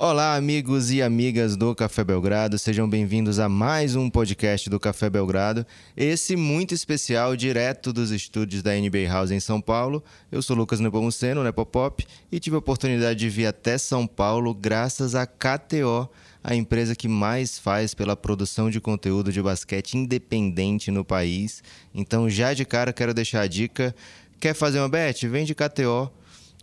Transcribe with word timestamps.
Olá, 0.00 0.36
amigos 0.36 0.92
e 0.92 1.02
amigas 1.02 1.56
do 1.56 1.74
Café 1.74 2.04
Belgrado, 2.04 2.56
sejam 2.56 2.88
bem-vindos 2.88 3.40
a 3.40 3.48
mais 3.48 3.96
um 3.96 4.08
podcast 4.08 4.70
do 4.70 4.78
Café 4.78 5.10
Belgrado. 5.10 5.66
Esse 5.96 6.36
muito 6.36 6.72
especial, 6.72 7.34
direto 7.34 7.92
dos 7.92 8.12
estúdios 8.12 8.62
da 8.62 8.70
NBA 8.76 9.08
House 9.08 9.32
em 9.32 9.40
São 9.40 9.60
Paulo. 9.60 10.00
Eu 10.30 10.40
sou 10.40 10.54
Lucas 10.54 10.78
Nepomuceno, 10.78 11.42
Nepopop, 11.42 12.06
e 12.30 12.38
tive 12.38 12.54
a 12.54 12.60
oportunidade 12.60 13.18
de 13.18 13.28
vir 13.28 13.46
até 13.46 13.76
São 13.76 14.06
Paulo 14.06 14.54
graças 14.54 15.16
à 15.16 15.26
KTO, 15.26 16.08
a 16.44 16.54
empresa 16.54 16.94
que 16.94 17.08
mais 17.08 17.58
faz 17.58 17.92
pela 17.92 18.14
produção 18.14 18.70
de 18.70 18.80
conteúdo 18.80 19.32
de 19.32 19.42
basquete 19.42 19.94
independente 19.94 20.92
no 20.92 21.04
país. 21.04 21.60
Então, 21.92 22.30
já 22.30 22.54
de 22.54 22.64
cara, 22.64 22.92
quero 22.92 23.12
deixar 23.12 23.40
a 23.40 23.48
dica: 23.48 23.92
quer 24.38 24.54
fazer 24.54 24.78
uma 24.78 24.88
bet? 24.88 25.26
Vem 25.26 25.44
de 25.44 25.56
KTO 25.56 26.08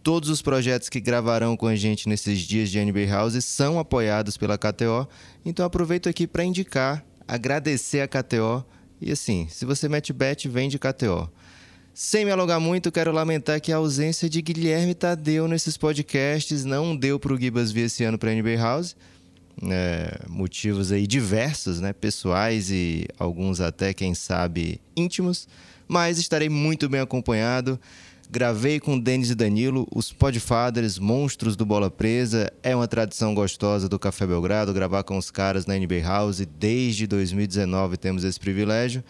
Todos 0.06 0.30
os 0.30 0.40
projetos 0.40 0.88
que 0.88 1.00
gravarão 1.00 1.58
com 1.58 1.66
a 1.66 1.76
gente 1.76 2.08
nesses 2.08 2.42
dias 2.42 2.70
de 2.70 2.80
NBA 2.80 3.08
House 3.08 3.44
são 3.44 3.80
apoiados 3.80 4.38
pela 4.38 4.56
KTO. 4.56 5.10
Então 5.44 5.66
aproveito 5.66 6.08
aqui 6.08 6.28
para 6.28 6.44
indicar, 6.44 7.04
agradecer 7.28 8.02
a 8.02 8.08
KTO. 8.08 8.64
E 9.02 9.12
assim, 9.12 9.48
se 9.50 9.66
você 9.66 9.90
mete 9.90 10.14
bet, 10.14 10.48
vem 10.48 10.70
de 10.70 10.78
KTO. 10.78 11.28
Sem 11.92 12.24
me 12.24 12.30
alongar 12.30 12.60
muito, 12.60 12.92
quero 12.92 13.12
lamentar 13.12 13.60
que 13.60 13.72
a 13.72 13.78
ausência 13.78 14.30
de 14.30 14.44
Guilherme 14.44 14.94
Tadeu 14.94 15.48
nesses 15.48 15.76
podcasts 15.76 16.64
não 16.64 16.96
deu 16.96 17.20
para 17.20 17.34
o 17.34 17.40
Gibas 17.40 17.72
vir 17.72 17.86
esse 17.86 18.04
ano 18.04 18.20
para 18.20 18.30
a 18.30 18.36
NBA 18.36 18.58
House. 18.58 18.96
É, 19.64 20.20
motivos 20.30 20.92
aí 20.92 21.08
diversos, 21.08 21.82
né? 21.82 21.94
pessoais 21.94 22.70
e 22.70 23.08
alguns 23.18 23.60
até, 23.60 23.92
quem 23.92 24.14
sabe, 24.14 24.80
íntimos. 24.96 25.48
Mas 25.88 26.20
estarei 26.20 26.48
muito 26.48 26.88
bem 26.88 27.02
acompanhado. 27.02 27.80
Gravei 28.30 28.80
com 28.80 29.00
Denis 29.00 29.30
e 29.30 29.36
Danilo, 29.36 29.88
os 29.94 30.12
Podfathers, 30.12 30.98
monstros 30.98 31.56
do 31.56 31.66
Bola 31.66 31.92
Presa. 31.92 32.52
É 32.64 32.76
uma 32.76 32.88
tradição 32.88 33.34
gostosa 33.34 33.88
do 33.88 34.00
Café 34.00 34.26
Belgrado 34.26 34.74
gravar 34.74 35.04
com 35.04 35.18
os 35.18 35.30
caras 35.30 35.66
na 35.66 35.78
NBA 35.78 36.02
House. 36.04 36.46
Desde 36.58 37.06
2019 37.06 37.98
temos 37.98 38.24
esse 38.24 38.40
privilégio. 38.40 39.04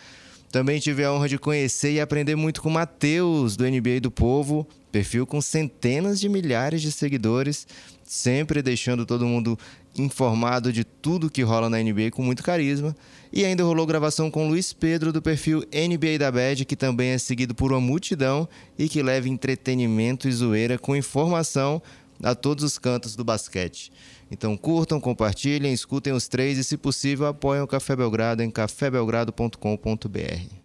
Também 0.51 0.79
tive 0.79 1.03
a 1.03 1.11
honra 1.11 1.29
de 1.29 1.37
conhecer 1.37 1.93
e 1.93 1.99
aprender 1.99 2.35
muito 2.35 2.61
com 2.61 2.69
o 2.69 2.71
Matheus, 2.71 3.55
do 3.57 3.65
NBA 3.65 3.99
do 4.01 4.11
Povo, 4.11 4.67
perfil 4.95 5.27
com 5.27 5.41
centenas 5.41 6.21
de 6.21 6.29
milhares 6.29 6.81
de 6.81 6.89
seguidores, 6.89 7.67
sempre 8.05 8.61
deixando 8.61 9.05
todo 9.05 9.25
mundo 9.25 9.59
informado 9.97 10.71
de 10.71 10.85
tudo 10.85 11.29
que 11.29 11.41
rola 11.41 11.69
na 11.69 11.83
NBA 11.83 12.11
com 12.11 12.23
muito 12.23 12.41
carisma. 12.41 12.95
E 13.33 13.43
ainda 13.43 13.65
rolou 13.65 13.85
gravação 13.85 14.31
com 14.31 14.47
Luiz 14.47 14.71
Pedro 14.71 15.11
do 15.11 15.21
perfil 15.21 15.65
NBA 15.69 16.17
da 16.17 16.31
Bad, 16.31 16.63
que 16.63 16.77
também 16.77 17.09
é 17.09 17.17
seguido 17.17 17.53
por 17.53 17.73
uma 17.73 17.81
multidão 17.81 18.47
e 18.79 18.87
que 18.87 19.03
leva 19.03 19.27
entretenimento 19.27 20.29
e 20.29 20.31
zoeira 20.31 20.77
com 20.77 20.95
informação 20.95 21.81
a 22.23 22.33
todos 22.33 22.63
os 22.63 22.77
cantos 22.77 23.17
do 23.17 23.25
basquete. 23.25 23.91
Então 24.31 24.55
curtam, 24.55 25.01
compartilhem, 25.01 25.73
escutem 25.73 26.13
os 26.13 26.29
três 26.29 26.57
e, 26.57 26.63
se 26.63 26.77
possível, 26.77 27.27
apoiem 27.27 27.61
o 27.61 27.67
Café 27.67 27.97
Belgrado 27.97 28.41
em 28.41 28.49
cafébelgrado.com.br. 28.49 30.64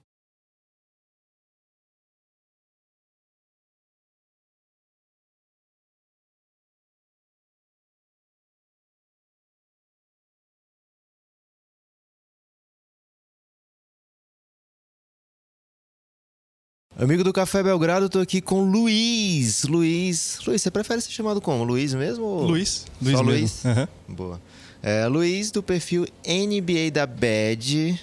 Amigo 17.01 17.25
do 17.25 17.33
Café 17.33 17.63
Belgrado, 17.63 18.11
tô 18.11 18.19
aqui 18.19 18.43
com 18.43 18.61
Luiz. 18.61 19.65
Luiz. 19.65 20.39
Luiz, 20.47 20.61
você 20.61 20.71
prefere 20.71 21.01
ser 21.01 21.11
chamado 21.11 21.41
como? 21.41 21.65
Luiz 21.65 21.95
mesmo? 21.95 22.27
Ou... 22.27 22.45
Luiz. 22.45 22.85
Luiz 23.01 23.17
Só 23.17 23.25
mesmo. 23.25 23.41
Luiz? 23.41 23.65
Uhum. 23.65 24.15
Boa. 24.15 24.41
É, 24.83 25.07
Luiz, 25.07 25.51
do 25.51 25.63
perfil 25.63 26.07
NBA 26.27 26.91
da 26.93 27.07
Bad. 27.07 27.99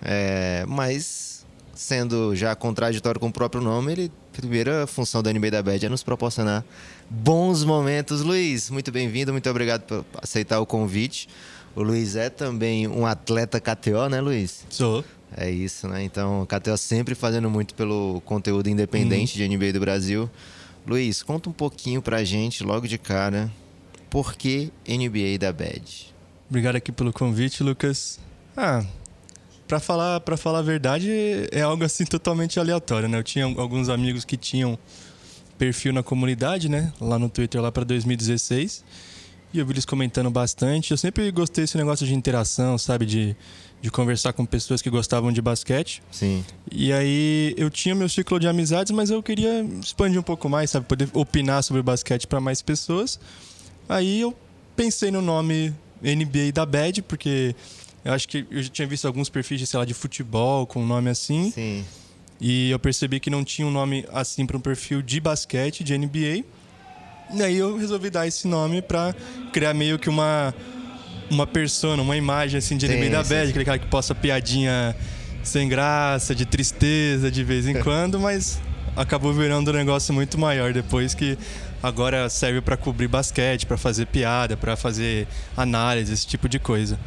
É, 0.00 0.64
mas, 0.66 1.44
sendo 1.74 2.34
já 2.34 2.56
contraditório 2.56 3.20
com 3.20 3.28
o 3.28 3.32
próprio 3.32 3.62
nome, 3.62 3.92
ele, 3.92 4.12
a 4.32 4.40
primeira 4.40 4.86
função 4.86 5.22
da 5.22 5.30
NBA 5.30 5.50
da 5.50 5.62
Bad 5.62 5.84
é 5.84 5.88
nos 5.90 6.02
proporcionar 6.02 6.64
bons 7.10 7.62
momentos. 7.62 8.22
Luiz, 8.22 8.70
muito 8.70 8.90
bem-vindo, 8.90 9.32
muito 9.32 9.50
obrigado 9.50 9.82
por 9.82 10.02
aceitar 10.22 10.60
o 10.60 10.64
convite. 10.64 11.28
O 11.76 11.82
Luiz 11.82 12.16
é 12.16 12.30
também 12.30 12.88
um 12.88 13.04
atleta 13.04 13.60
KTO, 13.60 14.08
né, 14.08 14.18
Luiz? 14.22 14.64
Sou. 14.70 15.04
É 15.36 15.50
isso, 15.50 15.88
né? 15.88 16.02
Então, 16.04 16.42
o 16.42 16.46
KTO 16.46 16.76
sempre 16.76 17.14
fazendo 17.14 17.50
muito 17.50 17.74
pelo 17.74 18.22
conteúdo 18.24 18.68
independente 18.68 19.40
uhum. 19.40 19.48
de 19.48 19.56
NBA 19.56 19.72
do 19.72 19.80
Brasil. 19.80 20.30
Luiz, 20.86 21.22
conta 21.22 21.48
um 21.48 21.52
pouquinho 21.52 22.00
pra 22.00 22.22
gente, 22.22 22.62
logo 22.62 22.86
de 22.86 22.98
cara, 22.98 23.50
por 24.10 24.34
que 24.34 24.70
NBA 24.86 25.38
da 25.40 25.52
Bad? 25.52 26.14
Obrigado 26.48 26.76
aqui 26.76 26.92
pelo 26.92 27.12
convite, 27.12 27.62
Lucas. 27.62 28.20
Ah, 28.56 28.84
para 29.66 29.80
falar, 29.80 30.20
para 30.20 30.36
falar 30.36 30.60
a 30.60 30.62
verdade, 30.62 31.10
é 31.50 31.62
algo 31.62 31.82
assim 31.84 32.04
totalmente 32.04 32.60
aleatório, 32.60 33.08
né? 33.08 33.18
Eu 33.18 33.24
tinha 33.24 33.44
alguns 33.44 33.88
amigos 33.88 34.24
que 34.24 34.36
tinham 34.36 34.78
perfil 35.58 35.92
na 35.92 36.02
comunidade, 36.02 36.68
né? 36.68 36.92
Lá 37.00 37.18
no 37.18 37.28
Twitter, 37.28 37.60
lá 37.60 37.72
para 37.72 37.84
2016. 37.84 38.84
E 39.52 39.58
eu 39.58 39.66
vi 39.66 39.72
eles 39.72 39.84
comentando 39.84 40.30
bastante. 40.30 40.90
Eu 40.90 40.96
sempre 40.96 41.30
gostei 41.30 41.64
desse 41.64 41.76
negócio 41.76 42.06
de 42.06 42.14
interação, 42.14 42.76
sabe? 42.76 43.06
De 43.06 43.36
de 43.84 43.90
conversar 43.90 44.32
com 44.32 44.46
pessoas 44.46 44.80
que 44.80 44.88
gostavam 44.88 45.30
de 45.30 45.42
basquete. 45.42 46.02
Sim. 46.10 46.42
E 46.72 46.90
aí 46.90 47.54
eu 47.58 47.68
tinha 47.68 47.94
meu 47.94 48.08
ciclo 48.08 48.40
de 48.40 48.48
amizades, 48.48 48.90
mas 48.92 49.10
eu 49.10 49.22
queria 49.22 49.62
expandir 49.78 50.18
um 50.18 50.22
pouco 50.22 50.48
mais, 50.48 50.70
sabe? 50.70 50.86
Poder 50.86 51.06
opinar 51.12 51.62
sobre 51.62 51.82
basquete 51.82 52.26
para 52.26 52.40
mais 52.40 52.62
pessoas. 52.62 53.20
Aí 53.86 54.22
eu 54.22 54.34
pensei 54.74 55.10
no 55.10 55.20
nome 55.20 55.74
NBA 56.02 56.50
da 56.54 56.64
Bad, 56.64 57.02
porque 57.02 57.54
eu 58.02 58.14
acho 58.14 58.26
que 58.26 58.46
eu 58.50 58.62
já 58.62 58.70
tinha 58.70 58.88
visto 58.88 59.06
alguns 59.06 59.28
perfis, 59.28 59.60
de, 59.60 59.66
sei 59.66 59.78
lá, 59.78 59.84
de 59.84 59.92
futebol 59.92 60.66
com 60.66 60.82
um 60.82 60.86
nome 60.86 61.10
assim. 61.10 61.50
Sim. 61.50 61.84
E 62.40 62.70
eu 62.70 62.78
percebi 62.78 63.20
que 63.20 63.28
não 63.28 63.44
tinha 63.44 63.68
um 63.68 63.70
nome 63.70 64.06
assim 64.14 64.46
para 64.46 64.56
um 64.56 64.60
perfil 64.60 65.02
de 65.02 65.20
basquete, 65.20 65.84
de 65.84 65.98
NBA. 65.98 66.42
E 67.34 67.42
aí 67.42 67.58
eu 67.58 67.76
resolvi 67.76 68.08
dar 68.08 68.26
esse 68.26 68.48
nome 68.48 68.80
para 68.80 69.14
criar 69.52 69.74
meio 69.74 69.98
que 69.98 70.08
uma 70.08 70.54
uma 71.30 71.46
persona, 71.46 72.02
uma 72.02 72.16
imagem 72.16 72.58
assim 72.58 72.76
de 72.76 72.86
anime 72.86 73.10
da 73.10 73.22
bad, 73.22 73.50
aquele 73.50 73.64
cara 73.64 73.78
que 73.78 73.86
posta 73.86 74.14
piadinha 74.14 74.94
sem 75.42 75.68
graça, 75.68 76.34
de 76.34 76.44
tristeza 76.44 77.30
de 77.30 77.44
vez 77.44 77.66
em 77.66 77.74
quando, 77.82 78.18
mas 78.18 78.60
acabou 78.96 79.32
virando 79.32 79.70
um 79.70 79.74
negócio 79.74 80.14
muito 80.14 80.38
maior 80.38 80.72
depois 80.72 81.14
que 81.14 81.36
agora 81.82 82.28
serve 82.28 82.60
para 82.60 82.76
cobrir 82.76 83.08
basquete, 83.08 83.66
para 83.66 83.76
fazer 83.76 84.06
piada, 84.06 84.56
para 84.56 84.76
fazer 84.76 85.26
análise, 85.56 86.12
esse 86.12 86.26
tipo 86.26 86.48
de 86.48 86.58
coisa. 86.58 86.98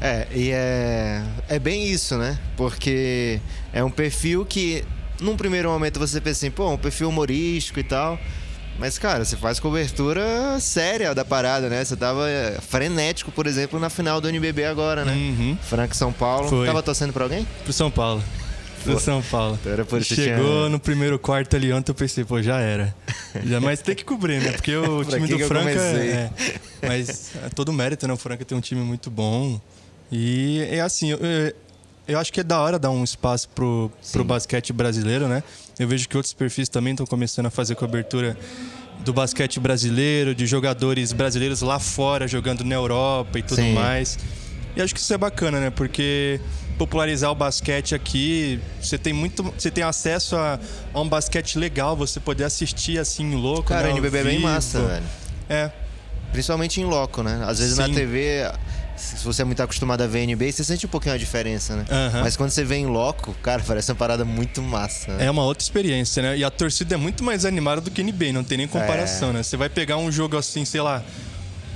É, 0.00 0.26
e 0.34 0.50
é, 0.50 1.22
é 1.48 1.58
bem 1.58 1.86
isso, 1.86 2.16
né? 2.16 2.38
Porque 2.56 3.40
é 3.72 3.84
um 3.84 3.90
perfil 3.90 4.44
que, 4.46 4.82
num 5.20 5.36
primeiro 5.36 5.68
momento, 5.68 5.98
você 5.98 6.20
pensa 6.20 6.46
assim, 6.46 6.50
pô, 6.50 6.70
um 6.70 6.78
perfil 6.78 7.08
humorístico 7.10 7.80
e 7.80 7.84
tal. 7.84 8.18
Mas, 8.80 8.96
cara, 8.96 9.26
você 9.26 9.36
faz 9.36 9.60
cobertura 9.60 10.58
séria 10.58 11.14
da 11.14 11.22
parada, 11.22 11.68
né? 11.68 11.84
Você 11.84 11.94
tava 11.94 12.30
é, 12.30 12.58
frenético, 12.66 13.30
por 13.30 13.46
exemplo, 13.46 13.78
na 13.78 13.90
final 13.90 14.22
do 14.22 14.28
NBB 14.30 14.64
agora, 14.64 15.04
né? 15.04 15.12
Uhum. 15.12 15.58
Franca 15.60 15.92
São 15.92 16.10
Paulo. 16.10 16.48
Foi. 16.48 16.66
Tava 16.66 16.82
torcendo 16.82 17.12
pra 17.12 17.24
alguém? 17.24 17.46
Pro 17.62 17.74
São 17.74 17.90
Paulo. 17.90 18.24
Pro 18.82 18.94
pô. 18.94 18.98
São 18.98 19.20
Paulo. 19.20 19.58
Então 19.60 19.70
era 19.70 19.84
por 19.84 20.02
Chegou 20.02 20.70
no 20.70 20.80
primeiro 20.80 21.18
quarto 21.18 21.56
ali 21.56 21.70
ontem, 21.70 21.90
eu 21.90 21.94
pensei, 21.94 22.24
pô, 22.24 22.40
já 22.40 22.58
era. 22.58 22.94
Já, 23.44 23.60
mas 23.60 23.82
tem 23.82 23.94
que 23.94 24.02
cobrir, 24.02 24.40
né? 24.40 24.52
Porque 24.52 24.74
o 24.74 25.04
time 25.04 25.28
do 25.28 25.38
Franca. 25.40 25.78
É, 25.78 26.30
mas 26.80 27.32
é 27.44 27.50
todo 27.50 27.74
mérito, 27.74 28.08
né? 28.08 28.14
O 28.14 28.16
Franca 28.16 28.46
tem 28.46 28.56
um 28.56 28.62
time 28.62 28.80
muito 28.80 29.10
bom. 29.10 29.60
E 30.10 30.66
é 30.70 30.80
assim, 30.80 31.10
eu, 31.10 31.18
eu 31.18 31.54
acho 32.18 32.32
que 32.32 32.40
é 32.40 32.44
da 32.44 32.60
hora 32.60 32.78
dar 32.78 32.90
um 32.90 33.04
espaço 33.04 33.48
pro, 33.50 33.90
pro 34.12 34.24
basquete 34.24 34.72
brasileiro, 34.72 35.28
né? 35.28 35.42
Eu 35.78 35.88
vejo 35.88 36.08
que 36.08 36.16
outros 36.16 36.32
perfis 36.32 36.68
também 36.68 36.92
estão 36.92 37.06
começando 37.06 37.46
a 37.46 37.50
fazer 37.50 37.74
cobertura 37.74 38.36
do 39.00 39.12
basquete 39.12 39.58
brasileiro, 39.58 40.34
de 40.34 40.46
jogadores 40.46 41.12
brasileiros 41.12 41.62
lá 41.62 41.78
fora 41.78 42.28
jogando 42.28 42.64
na 42.64 42.74
Europa 42.74 43.38
e 43.38 43.42
tudo 43.42 43.62
Sim. 43.62 43.72
mais. 43.74 44.18
E 44.76 44.82
acho 44.82 44.94
que 44.94 45.00
isso 45.00 45.12
é 45.12 45.18
bacana, 45.18 45.58
né? 45.58 45.70
Porque 45.70 46.40
popularizar 46.78 47.30
o 47.30 47.34
basquete 47.34 47.94
aqui, 47.94 48.60
você 48.80 48.96
tem 48.96 49.12
muito, 49.12 49.42
você 49.42 49.70
tem 49.70 49.84
acesso 49.84 50.36
a, 50.36 50.58
a 50.94 51.00
um 51.00 51.08
basquete 51.08 51.58
legal, 51.58 51.94
você 51.94 52.18
poder 52.18 52.44
assistir 52.44 52.98
assim 52.98 53.34
louco, 53.34 53.64
Cara, 53.64 53.88
né, 53.88 53.94
o 53.94 53.98
NBB 53.98 54.18
é 54.18 54.24
bem 54.24 54.40
massa, 54.40 54.80
velho. 54.80 55.04
É. 55.48 55.70
Principalmente 56.32 56.80
em 56.80 56.84
loco, 56.84 57.22
né? 57.22 57.42
Às 57.46 57.58
vezes 57.58 57.74
Sim. 57.74 57.82
na 57.82 57.88
TV 57.88 58.50
se 59.00 59.24
você 59.24 59.42
é 59.42 59.44
muito 59.44 59.62
acostumado 59.62 60.02
a 60.02 60.06
ver 60.06 60.26
NBA, 60.26 60.52
você 60.52 60.62
sente 60.62 60.84
um 60.86 60.88
pouquinho 60.88 61.14
a 61.14 61.18
diferença, 61.18 61.74
né? 61.74 61.84
Uhum. 61.90 62.20
Mas 62.20 62.36
quando 62.36 62.50
você 62.50 62.64
vê 62.64 62.76
em 62.76 62.86
loco, 62.86 63.34
cara, 63.42 63.62
parece 63.66 63.90
uma 63.90 63.96
parada 63.96 64.24
muito 64.24 64.60
massa. 64.60 65.16
Né? 65.16 65.26
É 65.26 65.30
uma 65.30 65.42
outra 65.42 65.62
experiência, 65.62 66.22
né? 66.22 66.36
E 66.36 66.44
a 66.44 66.50
torcida 66.50 66.94
é 66.94 66.98
muito 66.98 67.24
mais 67.24 67.44
animada 67.44 67.80
do 67.80 67.90
que 67.90 68.02
NBA, 68.02 68.32
não 68.32 68.44
tem 68.44 68.58
nem 68.58 68.68
comparação, 68.68 69.30
é. 69.30 69.32
né? 69.34 69.42
Você 69.42 69.56
vai 69.56 69.68
pegar 69.68 69.96
um 69.96 70.12
jogo 70.12 70.36
assim, 70.36 70.64
sei 70.64 70.82
lá, 70.82 71.02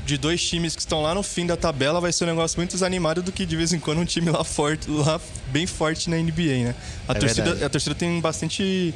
de 0.05 0.19
dois 0.19 0.43
times 0.47 0.77
que 0.77 0.83
estão 0.83 1.03
lá 1.03 1.15
no 1.15 1.23
fim 1.23 1.47
da 1.47 1.57
tabela, 1.57 2.01
vai 2.01 2.13
ser 2.13 2.25
um 2.25 2.27
negócio 2.29 2.59
muito 2.59 2.73
mais 2.73 2.83
animado 2.83 3.23
do 3.23 3.33
que 3.33 3.47
de 3.47 3.57
vez 3.57 3.73
em 3.73 3.79
quando 3.79 4.01
um 4.01 4.05
time 4.05 4.31
lá 4.31 4.45
forte, 4.45 4.91
lá 4.91 5.21
bem 5.49 5.67
forte 5.67 6.11
na 6.11 6.17
NBA, 6.17 6.65
né? 6.65 6.75
A, 7.09 7.13
é 7.13 7.15
torcida, 7.15 7.67
a 7.67 7.69
torcida 7.69 7.95
tem 7.95 8.21
bastante 8.21 8.95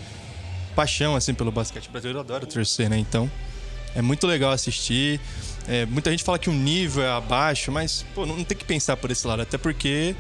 paixão 0.77 1.17
assim 1.17 1.35
pelo 1.35 1.51
basquete 1.51 1.89
brasileiro, 1.89 2.21
adora 2.21 2.47
torcer, 2.47 2.91
né? 2.91 2.99
Então, 2.99 3.31
é 3.95 4.03
muito 4.03 4.27
legal 4.27 4.53
assistir. 4.53 5.21
É, 5.69 5.85
muita 5.87 6.11
gente 6.11 6.25
fala 6.25 6.39
que 6.39 6.49
o 6.49 6.53
nível 6.53 7.05
é 7.05 7.11
abaixo, 7.11 7.71
mas 7.71 8.05
pô, 8.15 8.25
não 8.25 8.43
tem 8.43 8.57
que 8.57 8.65
pensar 8.65 8.97
por 8.97 9.11
esse 9.11 9.27
lado, 9.27 9.43
até 9.43 9.59
porque 9.59 10.17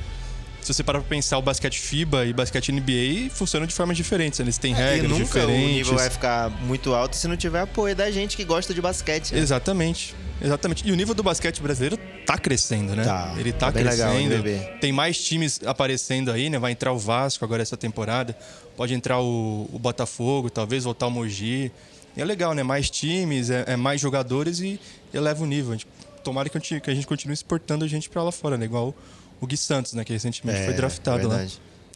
se 0.60 0.74
você 0.74 0.82
parar 0.82 1.00
pra 1.00 1.08
pensar, 1.08 1.38
o 1.38 1.42
basquete 1.42 1.80
FIBA 1.80 2.26
e 2.26 2.32
basquete 2.32 2.70
NBA 2.70 3.30
funcionam 3.30 3.66
de 3.66 3.72
formas 3.72 3.96
diferentes. 3.96 4.38
Eles 4.38 4.58
têm 4.58 4.74
é, 4.74 4.76
regras 4.76 5.04
e 5.04 5.08
nunca 5.08 5.24
diferentes. 5.24 5.64
O 5.64 5.68
nível 5.68 5.94
vai 5.94 6.10
ficar 6.10 6.50
muito 6.62 6.92
alto 6.94 7.16
se 7.16 7.26
não 7.26 7.36
tiver 7.36 7.60
apoio 7.60 7.96
da 7.96 8.10
gente 8.10 8.36
que 8.36 8.44
gosta 8.44 8.74
de 8.74 8.80
basquete. 8.82 9.32
Né? 9.32 9.40
Exatamente. 9.40 10.14
Exatamente. 10.40 10.86
E 10.86 10.92
o 10.92 10.94
nível 10.94 11.14
do 11.14 11.22
basquete 11.22 11.62
brasileiro 11.62 11.96
tá 12.26 12.36
crescendo, 12.36 12.94
né? 12.94 13.02
Tá, 13.02 13.34
Ele 13.38 13.52
tá, 13.52 13.72
tá 13.72 13.80
crescendo. 13.80 14.42
Legal, 14.42 14.78
Tem 14.78 14.92
mais 14.92 15.18
times 15.24 15.60
aparecendo 15.64 16.30
aí, 16.30 16.50
né? 16.50 16.58
Vai 16.58 16.72
entrar 16.72 16.92
o 16.92 16.98
Vasco 16.98 17.44
agora 17.44 17.62
essa 17.62 17.76
temporada. 17.76 18.36
Pode 18.76 18.94
entrar 18.94 19.20
o, 19.20 19.68
o 19.72 19.78
Botafogo, 19.78 20.50
talvez 20.50 20.84
voltar 20.84 21.06
o 21.06 21.10
Mogi. 21.10 21.72
E 22.16 22.20
é 22.20 22.24
legal, 22.24 22.54
né? 22.54 22.62
Mais 22.62 22.90
times, 22.90 23.50
é, 23.50 23.64
é 23.68 23.76
mais 23.76 24.00
jogadores 24.00 24.60
e 24.60 24.80
eleva 25.12 25.42
o 25.42 25.46
nível. 25.46 25.72
A 25.72 25.76
gente, 25.76 25.86
tomara 26.24 26.48
que 26.48 26.56
a, 26.56 26.60
gente, 26.60 26.80
que 26.80 26.90
a 26.90 26.94
gente 26.94 27.06
continue 27.06 27.34
exportando 27.34 27.84
a 27.84 27.88
gente 27.88 28.08
para 28.08 28.22
lá 28.22 28.32
fora, 28.32 28.56
né? 28.56 28.64
Igual 28.64 28.94
o 29.40 29.46
Gui 29.46 29.56
Santos, 29.56 29.94
né? 29.94 30.04
Que 30.04 30.12
recentemente 30.12 30.60
é, 30.60 30.64
foi 30.64 30.74
draftado 30.74 31.24
é 31.24 31.26
lá. 31.26 31.46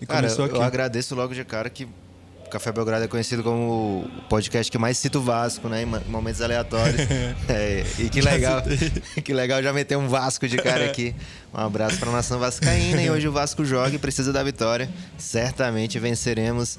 E 0.00 0.06
cara, 0.06 0.22
começou 0.22 0.44
aqui. 0.44 0.56
eu 0.56 0.62
agradeço 0.62 1.14
logo 1.14 1.34
de 1.34 1.44
cara 1.44 1.70
que 1.70 1.84
o 1.84 2.48
Café 2.50 2.72
Belgrado 2.72 3.04
é 3.04 3.08
conhecido 3.08 3.42
como 3.42 4.04
o 4.04 4.22
podcast 4.28 4.70
que 4.70 4.76
mais 4.76 4.98
cita 4.98 5.18
o 5.18 5.22
Vasco, 5.22 5.68
né? 5.68 5.82
Em 5.82 5.86
momentos 6.10 6.40
aleatórios. 6.40 7.00
é, 7.48 7.84
e 7.98 8.08
que 8.08 8.20
legal. 8.20 8.62
que 9.24 9.32
legal 9.32 9.62
já 9.62 9.72
meter 9.72 9.96
um 9.96 10.08
Vasco 10.08 10.46
de 10.48 10.56
cara 10.56 10.84
aqui. 10.84 11.14
Um 11.54 11.60
abraço 11.60 11.98
para 11.98 12.10
a 12.10 12.12
nação 12.12 12.38
vascaína. 12.38 13.02
E 13.02 13.10
hoje 13.10 13.28
o 13.28 13.32
Vasco 13.32 13.64
joga 13.64 13.94
e 13.94 13.98
precisa 13.98 14.32
da 14.32 14.42
vitória. 14.42 14.88
Certamente 15.16 15.98
venceremos. 15.98 16.78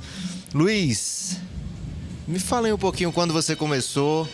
Luiz, 0.54 1.38
me 2.28 2.40
fala 2.40 2.68
aí 2.68 2.74
um 2.74 2.78
pouquinho 2.78 3.12
quando 3.12 3.34
você 3.34 3.56
começou. 3.56 4.28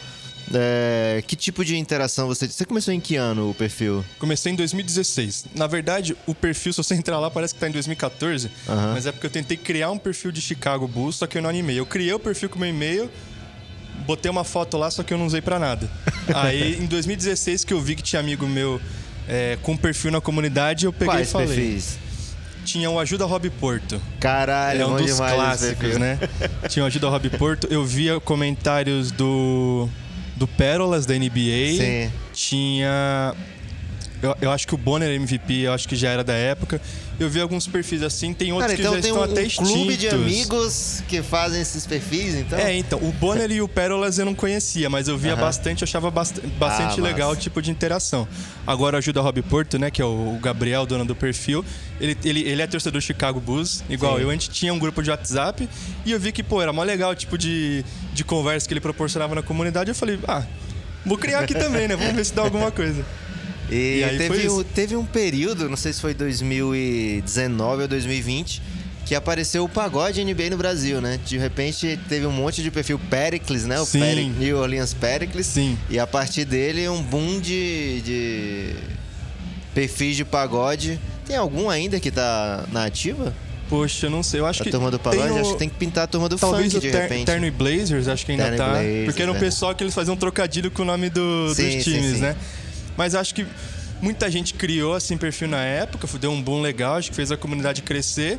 É, 0.51 1.23
que 1.27 1.35
tipo 1.35 1.63
de 1.63 1.77
interação 1.77 2.27
você. 2.27 2.47
Você 2.47 2.65
começou 2.65 2.93
em 2.93 2.99
que 2.99 3.15
ano 3.15 3.51
o 3.51 3.53
perfil? 3.53 4.03
Comecei 4.17 4.51
em 4.51 4.55
2016. 4.55 5.45
Na 5.53 5.67
verdade, 5.67 6.17
o 6.25 6.33
perfil, 6.33 6.73
se 6.73 6.77
você 6.77 6.95
entrar 6.95 7.19
lá, 7.19 7.29
parece 7.29 7.53
que 7.53 7.59
tá 7.59 7.69
em 7.69 7.71
2014. 7.71 8.47
Uhum. 8.47 8.75
Mas 8.93 9.05
é 9.05 9.11
porque 9.11 9.27
eu 9.27 9.31
tentei 9.31 9.57
criar 9.57 9.91
um 9.91 9.97
perfil 9.97 10.31
de 10.31 10.41
Chicago 10.41 10.87
Bulls, 10.87 11.17
só 11.17 11.27
que 11.27 11.37
eu 11.37 11.41
não 11.41 11.49
animei. 11.49 11.79
Eu 11.79 11.85
criei 11.85 12.13
o 12.13 12.19
perfil 12.19 12.49
com 12.49 12.57
meu 12.57 12.69
e-mail, 12.69 13.11
botei 14.07 14.31
uma 14.31 14.43
foto 14.43 14.75
lá, 14.77 14.89
só 14.89 15.03
que 15.03 15.13
eu 15.13 15.17
não 15.17 15.27
usei 15.27 15.41
para 15.41 15.59
nada. 15.59 15.89
Aí, 16.33 16.81
em 16.81 16.87
2016, 16.87 17.63
que 17.63 17.73
eu 17.73 17.81
vi 17.81 17.95
que 17.95 18.01
tinha 18.01 18.19
amigo 18.19 18.47
meu 18.47 18.81
é, 19.27 19.57
com 19.61 19.77
perfil 19.77 20.09
na 20.09 20.19
comunidade, 20.19 20.85
eu 20.85 20.93
peguei 20.93 21.07
Quais 21.07 21.29
e 21.29 21.31
falei. 21.31 21.47
Perfis? 21.47 22.08
Tinha 22.65 22.89
o 22.89 22.99
Ajuda 22.99 23.25
Rob 23.25 23.49
Porto. 23.49 24.01
Caralho, 24.19 24.81
é 24.81 24.85
um 24.85 24.95
dos 24.97 25.17
clássicos, 25.17 25.97
né? 25.97 26.19
tinha 26.69 26.83
o 26.83 26.87
Ajuda 26.87 27.09
Rob 27.09 27.29
Porto. 27.31 27.67
Eu 27.69 27.83
via 27.83 28.19
comentários 28.19 29.11
do 29.11 29.89
do 30.35 30.47
Pérolas 30.47 31.05
da 31.05 31.13
NBA. 31.13 31.77
Sim. 31.77 32.11
Tinha. 32.33 33.35
Eu, 34.21 34.35
eu, 34.41 34.51
acho 34.51 34.67
que 34.67 34.75
o 34.75 34.77
Bonner 34.77 35.09
MVP, 35.09 35.59
eu 35.61 35.73
acho 35.73 35.87
que 35.87 35.95
já 35.95 36.09
era 36.09 36.23
da 36.23 36.33
época. 36.33 36.81
Eu 37.17 37.29
vi 37.29 37.39
alguns 37.39 37.67
perfis 37.67 38.03
assim, 38.03 38.33
tem 38.33 38.51
outros 38.51 38.71
Cara, 38.71 38.75
que 38.75 38.81
então 38.81 38.93
já 38.93 38.99
estão 38.99 39.19
um, 39.19 39.23
até 39.23 39.43
extintos. 39.43 39.71
clube 39.71 39.97
de 39.97 40.09
amigos 40.09 41.03
que 41.07 41.21
fazem 41.21 41.61
esses 41.61 41.85
perfis, 41.85 42.35
então? 42.35 42.59
É, 42.59 42.75
então. 42.75 42.99
O 42.99 43.11
Bonner 43.13 43.49
e 43.51 43.61
o 43.61 43.67
Pérolas 43.67 44.19
eu 44.19 44.25
não 44.25 44.35
conhecia, 44.35 44.89
mas 44.89 45.07
eu 45.07 45.17
via 45.17 45.35
bastante, 45.35 45.81
eu 45.81 45.85
achava 45.85 46.11
bast 46.11 46.39
bastante 46.57 46.99
ah, 46.99 47.03
legal 47.03 47.31
o 47.31 47.35
tipo 47.35 47.61
de 47.61 47.71
interação. 47.71 48.27
Agora 48.67 48.97
ajuda 48.97 49.21
o 49.21 49.23
Rob 49.23 49.41
Porto, 49.43 49.79
né, 49.79 49.89
que 49.89 50.01
é 50.01 50.05
o 50.05 50.37
Gabriel, 50.41 50.85
dono 50.85 51.05
do 51.05 51.15
perfil. 51.15 51.63
Ele, 51.99 52.17
ele, 52.23 52.41
ele 52.41 52.61
é 52.61 52.67
torcedor 52.67 52.99
do 52.99 53.03
Chicago 53.03 53.39
Bulls, 53.39 53.83
igual 53.89 54.17
Sim. 54.17 54.23
eu. 54.23 54.29
Antes 54.29 54.47
tinha 54.49 54.73
um 54.73 54.79
grupo 54.79 55.01
de 55.01 55.09
WhatsApp 55.09 55.67
e 56.05 56.11
eu 56.11 56.19
vi 56.19 56.31
que, 56.31 56.43
pô, 56.43 56.61
era 56.61 56.73
mó 56.73 56.83
legal 56.83 57.11
o 57.11 57.15
tipo 57.15 57.37
de, 57.37 57.85
de 58.13 58.23
conversa 58.23 58.67
que 58.67 58.73
ele 58.73 58.81
proporcionava 58.81 59.35
na 59.35 59.41
comunidade. 59.41 59.89
Eu 59.89 59.95
falei, 59.95 60.19
ah, 60.27 60.43
vou 61.05 61.17
criar 61.17 61.39
aqui 61.39 61.53
também, 61.53 61.87
né? 61.87 61.95
Vamos 61.95 62.13
ver 62.13 62.25
se 62.25 62.33
dá 62.33 62.41
alguma 62.41 62.71
coisa. 62.71 63.05
E, 63.71 64.03
e 64.03 64.17
teve, 64.17 64.49
um, 64.49 64.63
teve 64.63 64.95
um 64.95 65.05
período, 65.05 65.69
não 65.69 65.77
sei 65.77 65.93
se 65.93 66.01
foi 66.01 66.13
2019 66.13 67.83
ou 67.83 67.87
2020, 67.87 68.61
que 69.05 69.15
apareceu 69.15 69.63
o 69.63 69.69
pagode 69.69 70.23
NBA 70.23 70.49
no 70.51 70.57
Brasil, 70.57 71.01
né? 71.01 71.19
De 71.25 71.37
repente 71.37 71.99
teve 72.07 72.25
um 72.25 72.31
monte 72.31 72.61
de 72.61 72.71
perfil 72.71 72.99
Pericles, 73.09 73.65
né? 73.65 73.79
O 73.79 73.85
Sim. 73.85 74.33
New 74.37 74.57
Orleans 74.57 74.93
Pericles. 74.93 75.47
Sim. 75.47 75.77
E 75.89 75.99
a 75.99 76.05
partir 76.05 76.45
dele 76.45 76.87
um 76.89 77.01
boom 77.01 77.39
de, 77.39 78.01
de 78.01 78.75
perfis 79.73 80.15
de 80.15 80.25
pagode. 80.25 80.99
Tem 81.25 81.35
algum 81.35 81.69
ainda 81.69 81.99
que 81.99 82.11
tá 82.11 82.65
na 82.71 82.85
ativa? 82.85 83.33
Poxa, 83.69 84.07
eu 84.07 84.09
não 84.09 84.23
sei. 84.23 84.39
Eu 84.39 84.47
acho 84.47 84.61
a 84.61 84.63
que. 84.63 84.69
A 84.69 84.71
turma 84.71 84.89
do 84.89 84.99
pagode? 84.99 85.31
O... 85.31 85.37
Acho 85.37 85.53
que 85.53 85.59
tem 85.59 85.69
que 85.69 85.75
pintar 85.75 86.05
a 86.05 86.07
turma 86.07 86.27
do 86.27 86.37
Talvez 86.37 86.73
funk, 86.73 86.85
de 86.85 86.91
ter, 86.91 87.01
repente. 87.01 87.25
Terno 87.25 87.45
e 87.45 87.51
Blazers, 87.51 88.07
acho 88.07 88.25
que 88.25 88.31
ainda 88.31 88.45
Terno 88.45 88.57
tá. 88.57 88.69
Blazers, 88.69 89.05
porque 89.05 89.21
era 89.21 89.31
um 89.31 89.35
é. 89.35 89.39
pessoal 89.39 89.75
que 89.75 89.83
eles 89.83 89.93
faziam 89.93 90.15
um 90.15 90.17
trocadilho 90.17 90.71
com 90.71 90.81
o 90.81 90.85
nome 90.85 91.09
do, 91.09 91.53
sim, 91.53 91.77
dos 91.77 91.83
times, 91.83 92.05
sim, 92.05 92.15
sim. 92.15 92.21
né? 92.21 92.35
Mas 92.99 93.15
acho 93.15 93.33
que 93.33 93.47
muita 94.01 94.29
gente 94.29 94.53
criou 94.53 94.93
assim 94.93 95.15
perfil 95.15 95.47
na 95.47 95.63
época, 95.63 96.05
deu 96.19 96.31
um 96.31 96.41
boom 96.41 96.59
legal, 96.59 96.97
acho 96.97 97.09
que 97.11 97.15
fez 97.15 97.31
a 97.31 97.37
comunidade 97.37 97.81
crescer. 97.81 98.37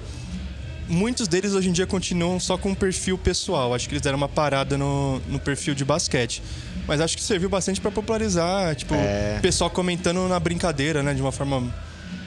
Muitos 0.87 1.27
deles 1.27 1.55
hoje 1.55 1.71
em 1.71 1.73
dia 1.73 1.87
continuam 1.87 2.39
só 2.39 2.59
com 2.59 2.73
um 2.73 2.75
perfil 2.75 3.17
pessoal. 3.17 3.75
Acho 3.75 3.89
que 3.89 3.95
eles 3.95 4.03
deram 4.03 4.19
uma 4.19 4.29
parada 4.29 4.77
no, 4.77 5.19
no 5.29 5.41
perfil 5.41 5.75
de 5.75 5.83
basquete. 5.83 6.43
Mas 6.87 7.01
acho 7.01 7.17
que 7.17 7.23
serviu 7.23 7.49
bastante 7.49 7.81
para 7.81 7.91
popularizar, 7.91 8.75
tipo, 8.75 8.93
é... 8.93 9.39
pessoal 9.41 9.71
comentando 9.71 10.29
na 10.29 10.39
brincadeira, 10.39 11.03
né? 11.03 11.15
De 11.15 11.23
uma 11.23 11.33
forma 11.33 11.75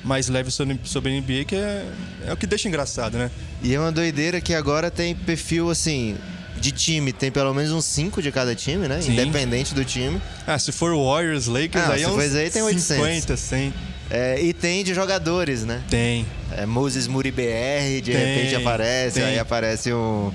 mais 0.04 0.28
leve 0.28 0.50
sobre, 0.50 0.80
sobre 0.86 1.16
a 1.16 1.22
NBA, 1.22 1.46
que 1.46 1.56
é, 1.56 1.86
é 2.26 2.34
o 2.34 2.38
que 2.38 2.48
deixa 2.48 2.68
engraçado, 2.68 3.16
né? 3.16 3.30
E 3.62 3.76
é 3.76 3.80
uma 3.80 3.92
doideira 3.92 4.42
que 4.42 4.56
agora 4.56 4.90
tem 4.90 5.14
perfil 5.14 5.70
assim, 5.70 6.18
de 6.64 6.72
time 6.72 7.12
tem 7.12 7.30
pelo 7.30 7.54
menos 7.54 7.72
uns 7.72 7.84
5 7.86 8.22
de 8.22 8.32
cada 8.32 8.56
time, 8.56 8.88
né? 8.88 9.02
Sim. 9.02 9.12
Independente 9.12 9.74
do 9.74 9.84
time. 9.84 10.22
Ah, 10.48 10.58
se 10.58 10.72
for 10.72 10.96
Warriors, 10.96 11.48
Lakers, 11.48 11.86
ah, 11.86 11.94
aí 11.94 12.04
é 12.04 12.08
uns 12.08 12.36
aí 12.36 12.50
tem 12.50 12.62
800. 12.62 12.96
50, 12.96 13.38
100. 13.38 13.74
É, 14.10 14.42
e 14.42 14.54
tem 14.54 14.84
de 14.84 14.94
jogadores, 14.94 15.66
né? 15.66 15.82
Tem. 15.90 16.26
É, 16.56 16.66
Moses 16.66 17.08
Muri 17.08 17.32
BR, 17.32 18.02
de 18.02 18.12
tem, 18.12 18.16
repente 18.16 18.56
aparece, 18.56 19.20
tem. 19.20 19.24
aí 19.24 19.40
aparece 19.40 19.94
um... 19.94 20.32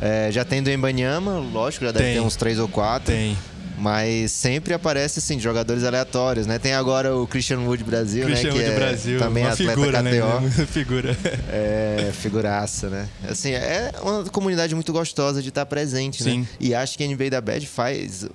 É, 0.00 0.30
já 0.32 0.44
tem 0.44 0.62
do 0.62 0.70
Embanyama, 0.70 1.38
lógico, 1.38 1.84
já 1.84 1.92
deve 1.92 2.04
tem. 2.04 2.14
ter 2.14 2.20
uns 2.20 2.36
3 2.36 2.58
ou 2.58 2.68
4. 2.68 3.12
Tem. 3.12 3.36
Mas 3.78 4.32
sempre 4.32 4.74
aparece, 4.74 5.20
assim, 5.20 5.38
jogadores 5.38 5.84
aleatórios, 5.84 6.46
né? 6.46 6.58
Tem 6.58 6.74
agora 6.74 7.14
o 7.14 7.26
Christian 7.26 7.60
Wood 7.60 7.84
Brasil, 7.84 8.26
Christian 8.26 8.52
né? 8.52 8.58
Que 8.58 8.64
Wood 8.64 8.72
é 8.72 8.76
Brasil. 8.76 9.18
também 9.18 9.44
uma 9.44 9.52
atleta 9.52 9.74
figura, 9.74 10.02
KTO. 10.02 10.40
Né? 10.40 10.66
figura. 10.66 11.16
É, 11.48 12.10
figuraça, 12.12 12.90
né? 12.90 13.08
Assim, 13.28 13.52
é 13.52 13.92
uma 14.02 14.24
comunidade 14.24 14.74
muito 14.74 14.92
gostosa 14.92 15.40
de 15.40 15.50
estar 15.50 15.64
presente, 15.66 16.24
né? 16.24 16.30
Sim. 16.30 16.40
né? 16.40 16.48
E 16.58 16.74
acho 16.74 16.98
que 16.98 17.04
a 17.04 17.06
NBA 17.06 17.30
da 17.30 17.40
Bad 17.40 17.66
faz... 17.66 18.26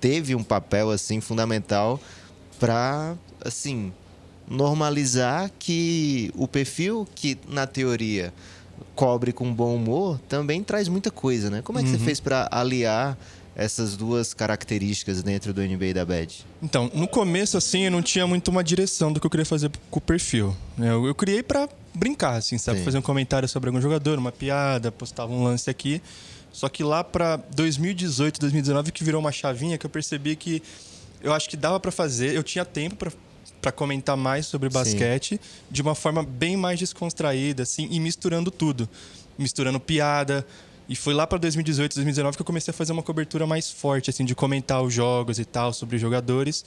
Teve 0.00 0.34
um 0.34 0.42
papel, 0.42 0.90
assim, 0.90 1.20
fundamental 1.20 2.00
para, 2.58 3.14
assim, 3.44 3.92
normalizar 4.48 5.50
que 5.58 6.30
o 6.34 6.48
perfil 6.48 7.06
que, 7.14 7.38
na 7.48 7.66
teoria, 7.66 8.32
cobre 8.94 9.32
com 9.32 9.52
bom 9.52 9.74
humor, 9.76 10.20
também 10.28 10.62
traz 10.62 10.88
muita 10.88 11.10
coisa, 11.10 11.50
né? 11.50 11.62
Como 11.62 11.78
é 11.78 11.82
que 11.82 11.88
uhum. 11.88 11.98
você 11.98 12.04
fez 12.04 12.20
para 12.20 12.48
aliar 12.50 13.16
essas 13.54 13.96
duas 13.96 14.32
características 14.32 15.22
dentro 15.22 15.52
do 15.52 15.62
NBA 15.62 15.94
da 15.94 16.04
Bad? 16.04 16.46
Então, 16.62 16.90
no 16.94 17.06
começo, 17.06 17.56
assim, 17.56 17.84
eu 17.84 17.90
não 17.90 18.02
tinha 18.02 18.26
muito 18.26 18.48
uma 18.48 18.64
direção 18.64 19.12
do 19.12 19.20
que 19.20 19.26
eu 19.26 19.30
queria 19.30 19.46
fazer 19.46 19.70
com 19.90 19.98
o 19.98 20.02
perfil. 20.02 20.56
Né? 20.76 20.90
Eu, 20.90 21.06
eu 21.06 21.14
criei 21.14 21.42
para 21.42 21.68
brincar, 21.94 22.34
assim, 22.34 22.58
sabe? 22.58 22.78
Sim. 22.78 22.84
Fazer 22.84 22.98
um 22.98 23.02
comentário 23.02 23.48
sobre 23.48 23.68
algum 23.68 23.80
jogador, 23.80 24.18
uma 24.18 24.32
piada, 24.32 24.90
postava 24.90 25.32
um 25.32 25.44
lance 25.44 25.68
aqui. 25.68 26.00
Só 26.50 26.68
que 26.68 26.82
lá 26.82 27.02
para 27.02 27.36
2018, 27.36 28.40
2019, 28.40 28.92
que 28.92 29.04
virou 29.04 29.20
uma 29.20 29.32
chavinha 29.32 29.78
que 29.78 29.86
eu 29.86 29.90
percebi 29.90 30.36
que 30.36 30.62
eu 31.22 31.32
acho 31.32 31.48
que 31.48 31.56
dava 31.56 31.78
para 31.78 31.92
fazer, 31.92 32.34
eu 32.34 32.42
tinha 32.42 32.64
tempo 32.64 32.96
para 32.96 33.12
para 33.62 33.70
comentar 33.70 34.16
mais 34.16 34.46
sobre 34.46 34.68
basquete 34.68 35.36
Sim. 35.36 35.38
de 35.70 35.80
uma 35.80 35.94
forma 35.94 36.24
bem 36.24 36.56
mais 36.56 36.80
descontraída, 36.80 37.62
assim, 37.62 37.86
e 37.92 38.00
misturando 38.00 38.50
tudo. 38.50 38.88
Misturando 39.38 39.78
piada, 39.78 40.44
e 40.92 40.94
foi 40.94 41.14
lá 41.14 41.26
para 41.26 41.38
2018, 41.38 41.94
2019 41.94 42.36
que 42.36 42.42
eu 42.42 42.44
comecei 42.44 42.70
a 42.70 42.74
fazer 42.74 42.92
uma 42.92 43.02
cobertura 43.02 43.46
mais 43.46 43.70
forte, 43.70 44.10
assim, 44.10 44.26
de 44.26 44.34
comentar 44.34 44.82
os 44.82 44.92
jogos 44.92 45.38
e 45.38 45.44
tal, 45.46 45.72
sobre 45.72 45.96
os 45.96 46.02
jogadores. 46.02 46.62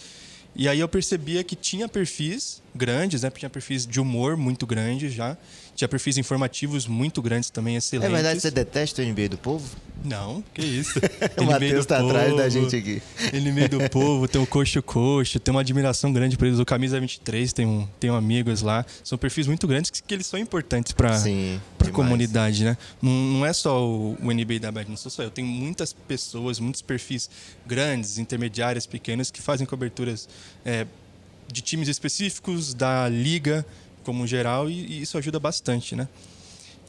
E 0.55 0.67
aí 0.67 0.79
eu 0.79 0.87
percebia 0.87 1.43
que 1.43 1.55
tinha 1.55 1.87
perfis 1.87 2.59
grandes, 2.73 3.21
né? 3.21 3.29
Tinha 3.29 3.51
perfis 3.51 3.85
de 3.85 4.01
humor 4.01 4.35
muito 4.35 4.65
grandes 4.65 5.13
já. 5.13 5.37
Tinha 5.75 5.89
perfis 5.89 6.17
informativos 6.17 6.87
muito 6.87 7.21
grandes 7.21 7.49
também, 7.49 7.75
excelentes. 7.75 8.09
É 8.09 8.13
verdade 8.13 8.35
que 8.35 8.41
você 8.43 8.51
detesta 8.51 9.01
o 9.01 9.05
NBA 9.05 9.27
do 9.27 9.37
povo? 9.37 9.75
Não, 10.05 10.41
que 10.53 10.61
isso. 10.61 10.97
o 11.37 11.43
Matheus 11.43 11.85
tá 11.85 11.97
povo, 11.97 12.11
atrás 12.11 12.33
da 12.33 12.47
gente 12.47 12.73
aqui. 12.77 13.01
NBA 13.33 13.67
do 13.67 13.89
povo, 13.89 14.25
tem 14.25 14.41
o 14.41 14.47
Coxo 14.47 14.81
Coxo, 14.81 15.37
tem 15.37 15.53
uma 15.53 15.59
admiração 15.59 16.13
grande 16.13 16.37
por 16.37 16.47
eles. 16.47 16.59
O 16.59 16.65
Camisa 16.65 16.97
23 16.97 17.51
tem, 17.51 17.65
um, 17.65 17.85
tem 17.99 18.09
um 18.09 18.15
amigos 18.15 18.61
lá. 18.61 18.85
São 19.03 19.17
perfis 19.17 19.47
muito 19.47 19.67
grandes 19.67 19.91
que, 19.91 20.01
que 20.01 20.13
eles 20.13 20.25
são 20.27 20.39
importantes 20.39 20.93
para 20.93 21.13
a 21.13 21.91
comunidade, 21.91 22.63
né? 22.63 22.77
Não, 23.01 23.11
não, 23.11 23.45
é 23.45 23.51
só 23.51 23.85
o, 23.85 24.17
o 24.21 24.31
NBA 24.31 24.59
da 24.61 24.71
Bad, 24.71 24.89
não 24.89 24.95
sou 24.95 25.11
só 25.11 25.23
eu. 25.23 25.29
Tem 25.29 25.43
muitas 25.43 25.91
pessoas, 25.91 26.57
muitos 26.57 26.81
perfis 26.81 27.29
grandes, 27.67 28.17
intermediárias, 28.17 28.85
pequenos, 28.85 29.29
que 29.29 29.41
fazem 29.41 29.67
coberturas 29.67 30.29
é, 30.63 30.87
de 31.51 31.61
times 31.61 31.89
específicos, 31.89 32.73
da 32.73 33.09
liga 33.09 33.65
como 34.05 34.25
geral, 34.27 34.69
e, 34.69 34.73
e 34.73 35.01
isso 35.01 35.17
ajuda 35.17 35.39
bastante, 35.39 35.95
né? 35.95 36.07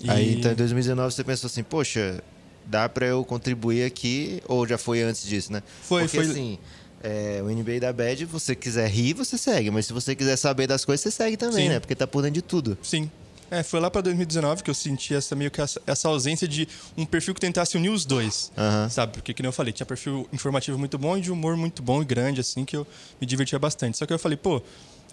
E... 0.00 0.10
Aí, 0.10 0.34
então, 0.34 0.52
em 0.52 0.54
2019, 0.54 1.14
você 1.14 1.24
pensou 1.24 1.48
assim, 1.48 1.62
poxa, 1.62 2.22
dá 2.66 2.88
para 2.88 3.06
eu 3.06 3.24
contribuir 3.24 3.84
aqui, 3.84 4.42
ou 4.46 4.66
já 4.66 4.78
foi 4.78 5.02
antes 5.02 5.26
disso, 5.26 5.52
né? 5.52 5.62
Foi, 5.82 6.02
Porque, 6.02 6.18
foi. 6.18 6.26
assim, 6.26 6.58
é, 7.02 7.40
o 7.42 7.46
NBA 7.46 7.80
da 7.80 7.92
Bad, 7.92 8.24
você 8.26 8.54
quiser 8.54 8.88
rir, 8.88 9.14
você 9.14 9.38
segue. 9.38 9.70
Mas 9.70 9.86
se 9.86 9.92
você 9.92 10.14
quiser 10.14 10.36
saber 10.36 10.66
das 10.66 10.84
coisas, 10.84 11.02
você 11.02 11.10
segue 11.10 11.36
também, 11.36 11.64
Sim. 11.64 11.68
né? 11.70 11.80
Porque 11.80 11.94
tá 11.94 12.06
por 12.06 12.22
dentro 12.22 12.34
de 12.34 12.42
tudo. 12.42 12.76
Sim. 12.82 13.10
É, 13.48 13.62
foi 13.62 13.78
lá 13.78 13.88
para 13.88 14.00
2019 14.00 14.64
que 14.64 14.70
eu 14.70 14.74
senti 14.74 15.14
essa 15.14 15.36
meio 15.36 15.52
que 15.52 15.60
essa, 15.60 15.80
essa, 15.86 16.08
ausência 16.08 16.48
de 16.48 16.66
um 16.96 17.06
perfil 17.06 17.32
que 17.32 17.40
tentasse 17.40 17.76
unir 17.76 17.90
os 17.90 18.04
dois. 18.04 18.50
Uhum. 18.56 18.90
Sabe? 18.90 19.12
Porque, 19.12 19.32
como 19.32 19.46
eu 19.46 19.52
falei, 19.52 19.72
tinha 19.72 19.86
perfil 19.86 20.28
informativo 20.32 20.76
muito 20.76 20.98
bom 20.98 21.16
e 21.16 21.20
de 21.20 21.30
humor 21.30 21.56
muito 21.56 21.80
bom 21.80 22.02
e 22.02 22.04
grande, 22.04 22.40
assim, 22.40 22.64
que 22.64 22.76
eu 22.76 22.84
me 23.20 23.26
divertia 23.26 23.58
bastante. 23.58 23.96
Só 23.96 24.04
que 24.04 24.12
eu 24.12 24.18
falei, 24.18 24.36
pô, 24.36 24.60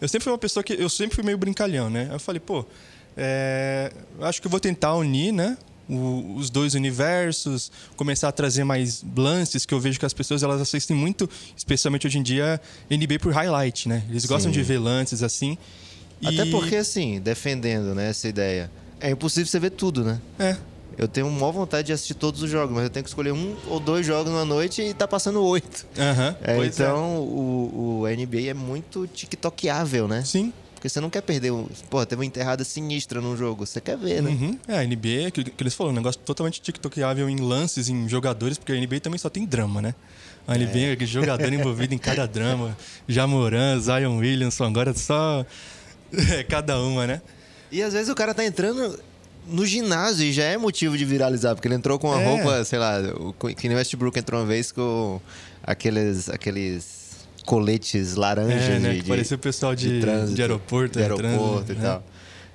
eu 0.03 0.07
sempre 0.09 0.23
fui 0.25 0.33
uma 0.33 0.37
pessoa 0.37 0.63
que. 0.63 0.73
Eu 0.73 0.89
sempre 0.89 1.15
fui 1.15 1.23
meio 1.23 1.37
brincalhão, 1.37 1.89
né? 1.89 2.07
Aí 2.09 2.15
eu 2.15 2.19
falei, 2.19 2.39
pô, 2.39 2.65
é, 3.15 3.91
acho 4.21 4.41
que 4.41 4.47
eu 4.47 4.51
vou 4.51 4.59
tentar 4.59 4.95
unir, 4.95 5.31
né? 5.31 5.57
o, 5.89 6.35
os 6.35 6.49
dois 6.49 6.73
universos, 6.73 7.71
começar 7.95 8.29
a 8.29 8.31
trazer 8.31 8.63
mais 8.63 9.03
lances, 9.15 9.65
que 9.65 9.73
eu 9.73 9.79
vejo 9.79 9.99
que 9.99 10.05
as 10.05 10.13
pessoas 10.13 10.43
elas 10.43 10.61
assistem 10.61 10.95
muito, 10.95 11.29
especialmente 11.55 12.07
hoje 12.07 12.17
em 12.17 12.23
dia, 12.23 12.59
NBA 12.89 13.19
por 13.19 13.33
highlight, 13.33 13.87
né? 13.87 14.03
Eles 14.09 14.25
gostam 14.25 14.51
Sim. 14.51 14.59
de 14.59 14.63
ver 14.63 14.77
lances 14.77 15.23
assim. 15.23 15.57
Até 16.23 16.45
porque, 16.45 16.77
assim, 16.77 17.19
defendendo 17.19 17.93
né, 17.93 18.09
essa 18.09 18.29
ideia, 18.29 18.71
é 18.99 19.09
impossível 19.09 19.45
você 19.45 19.59
ver 19.59 19.71
tudo, 19.71 20.03
né? 20.03 20.21
É. 20.39 20.55
Eu 20.97 21.07
tenho 21.07 21.29
maior 21.29 21.51
vontade 21.51 21.87
de 21.87 21.93
assistir 21.93 22.13
todos 22.13 22.41
os 22.41 22.49
jogos, 22.49 22.73
mas 22.73 22.83
eu 22.83 22.89
tenho 22.89 23.03
que 23.03 23.09
escolher 23.09 23.31
um 23.31 23.55
ou 23.67 23.79
dois 23.79 24.05
jogos 24.05 24.31
numa 24.31 24.45
noite 24.45 24.81
e 24.81 24.93
tá 24.93 25.07
passando 25.07 25.43
oito. 25.43 25.85
Uhum, 25.97 26.35
é, 26.43 26.65
então, 26.65 26.97
é. 26.97 27.19
O, 27.19 28.01
o 28.01 28.07
NBA 28.07 28.49
é 28.49 28.53
muito 28.53 29.07
tiktokiável, 29.07 30.07
né? 30.07 30.23
Sim. 30.23 30.53
Porque 30.83 30.89
você 30.89 30.99
não 30.99 31.09
quer 31.09 31.21
perder. 31.21 31.49
Um... 31.49 31.65
Pô, 31.89 32.05
teve 32.05 32.19
uma 32.19 32.25
enterrada 32.25 32.61
sinistra 32.65 33.21
num 33.21 33.37
jogo. 33.37 33.65
Você 33.65 33.79
quer 33.79 33.97
ver, 33.97 34.21
né? 34.21 34.31
Uhum. 34.31 34.59
É, 34.67 34.79
a 34.79 34.83
NBA, 34.83 35.31
que, 35.31 35.45
que 35.45 35.63
eles 35.63 35.73
falaram, 35.73 35.93
um 35.93 35.97
negócio 35.97 36.19
totalmente 36.25 36.59
tiktokiável 36.59 37.29
em 37.29 37.37
lances, 37.37 37.87
em 37.87 38.07
jogadores, 38.09 38.57
porque 38.57 38.73
a 38.73 38.75
NBA 38.75 38.99
também 38.99 39.17
só 39.17 39.29
tem 39.29 39.45
drama, 39.45 39.81
né? 39.81 39.95
A 40.45 40.57
NBA 40.57 40.79
é, 40.79 40.97
é 41.01 41.05
jogador 41.05 41.53
envolvido 41.53 41.93
em 41.93 41.97
cada 41.97 42.27
drama. 42.27 42.77
Jamoran, 43.07 43.79
Zion 43.79 44.17
Williamson, 44.17 44.65
agora 44.65 44.93
só 44.93 45.45
é, 46.11 46.43
cada 46.43 46.77
uma, 46.81 47.07
né? 47.07 47.21
E 47.71 47.81
às 47.81 47.93
vezes 47.93 48.09
o 48.09 48.15
cara 48.15 48.33
tá 48.33 48.43
entrando 48.43 48.99
no 49.47 49.65
ginásio 49.65 50.25
e 50.25 50.33
já 50.33 50.43
é 50.43 50.57
motivo 50.57 50.97
de 50.97 51.05
viralizar, 51.05 51.55
porque 51.55 51.67
ele 51.67 51.75
entrou 51.75 51.99
com 51.99 52.09
uma 52.09 52.21
é. 52.21 52.25
roupa, 52.25 52.63
sei 52.63 52.79
lá, 52.79 52.99
o 53.17 53.33
que 53.33 53.67
Westbrook 53.69 54.17
entrou 54.17 54.41
uma 54.41 54.47
vez 54.47 54.71
com 54.71 55.19
aqueles, 55.63 56.29
aqueles 56.29 57.27
coletes 57.45 58.15
laranja 58.15 58.53
é, 58.53 58.79
né? 58.79 58.93
de, 58.93 59.01
que 59.01 59.07
parecia 59.07 59.35
o 59.35 59.39
pessoal 59.39 59.75
de, 59.75 59.89
de, 59.89 59.99
trânsito, 59.99 60.35
de 60.35 60.41
aeroporto, 60.41 60.97
de 60.97 61.03
aeroporto 61.03 61.71
e 61.71 61.75
né? 61.75 61.81
tal. 61.81 62.03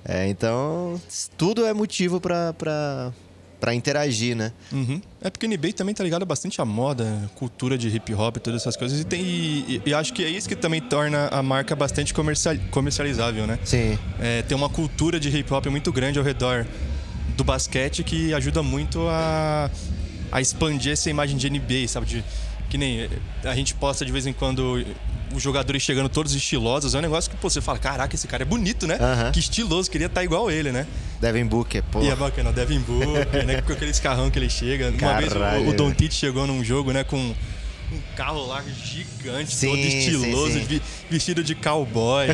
É, 0.05 0.27
então, 0.27 0.99
tudo 1.37 1.65
é 1.65 1.73
motivo 1.73 2.19
para 2.21 3.11
para 3.59 3.73
interagir, 3.73 4.35
né? 4.35 4.51
Uhum. 4.71 5.01
É 5.21 5.29
porque 5.29 5.45
o 5.45 5.49
NBA 5.49 5.73
também 5.73 5.93
tá 5.93 6.03
ligado 6.03 6.25
bastante 6.25 6.61
à 6.61 6.65
moda, 6.65 7.29
cultura 7.35 7.77
de 7.77 7.89
hip 7.89 8.13
hop 8.13 8.37
e 8.37 8.39
todas 8.39 8.61
essas 8.61 8.75
coisas. 8.77 8.99
E, 8.99 9.03
tem, 9.03 9.21
e, 9.21 9.81
e, 9.85 9.93
acho 9.93 10.13
que 10.13 10.23
é 10.23 10.29
isso 10.29 10.47
que 10.47 10.55
também 10.55 10.81
torna 10.81 11.27
a 11.27 11.43
marca 11.43 11.75
bastante 11.75 12.13
comercial, 12.13 12.55
comercializável, 12.71 13.45
né? 13.45 13.59
Sim. 13.63 13.99
É, 14.19 14.41
tem 14.43 14.55
uma 14.55 14.69
cultura 14.69 15.19
de 15.19 15.29
hip 15.29 15.53
hop 15.53 15.65
muito 15.67 15.91
grande 15.91 16.17
ao 16.17 16.25
redor 16.25 16.65
do 17.35 17.43
basquete 17.43 18.03
que 18.03 18.33
ajuda 18.33 18.63
muito 18.63 19.07
a, 19.07 19.69
a 20.31 20.41
expandir 20.41 20.93
essa 20.93 21.09
imagem 21.09 21.37
de 21.37 21.49
NBA, 21.49 21.87
sabe? 21.87 22.05
De, 22.05 22.23
que 22.69 22.77
nem 22.77 23.09
a 23.43 23.55
gente 23.55 23.73
posta 23.73 24.05
de 24.05 24.11
vez 24.11 24.25
em 24.27 24.33
quando 24.33 24.85
os 25.33 25.41
jogadores 25.41 25.81
chegando 25.81 26.09
todos 26.09 26.33
estilosos. 26.33 26.93
É 26.93 26.97
um 26.97 27.01
negócio 27.01 27.29
que 27.29 27.37
pô, 27.37 27.49
você 27.49 27.61
fala: 27.61 27.79
caraca, 27.79 28.15
esse 28.15 28.27
cara 28.27 28.43
é 28.43 28.45
bonito, 28.45 28.87
né? 28.87 28.97
Que 29.33 29.39
estiloso, 29.39 29.89
queria 29.89 30.07
estar 30.07 30.21
tá 30.21 30.23
igual 30.23 30.49
ele, 30.49 30.71
né? 30.71 30.87
Devin 31.19 31.45
Booker, 31.45 31.83
pô. 31.91 32.01
E 32.01 32.09
é 32.09 32.15
bacana, 32.15 32.51
Devin 32.51 32.79
Booker, 32.79 33.45
né? 33.45 33.61
Com 33.61 33.73
aquele 33.73 33.91
escarrão 33.91 34.29
que 34.29 34.39
ele 34.39 34.49
chega. 34.49 34.91
Caralho. 34.93 35.35
Uma 35.35 35.51
vez 35.51 35.67
o, 35.67 35.69
o 35.69 35.73
Don 35.73 35.91
Tite 35.91 36.15
chegou 36.15 36.45
num 36.47 36.63
jogo, 36.63 36.91
né? 36.91 37.03
Com 37.03 37.17
um 37.91 38.01
carro 38.15 38.45
lá 38.45 38.63
gigante, 38.83 39.55
sim, 39.55 39.67
todo 39.67 39.79
estiloso, 39.79 40.53
sim, 40.53 40.65
sim. 40.67 40.81
vestido 41.09 41.43
de 41.43 41.55
cowboy. 41.55 42.27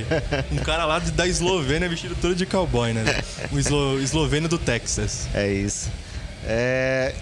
um 0.51 0.57
cara 0.57 0.85
lá 0.85 0.99
da 0.99 1.25
Eslovênia 1.25 1.87
vestido 1.87 2.15
todo 2.21 2.35
de 2.35 2.45
cowboy, 2.45 2.93
né? 2.93 3.03
Um 3.51 3.57
eslo, 3.57 4.01
esloveno 4.01 4.49
do 4.49 4.57
Texas. 4.57 5.29
É 5.33 5.51
isso. 5.51 5.89
É... 6.43 7.15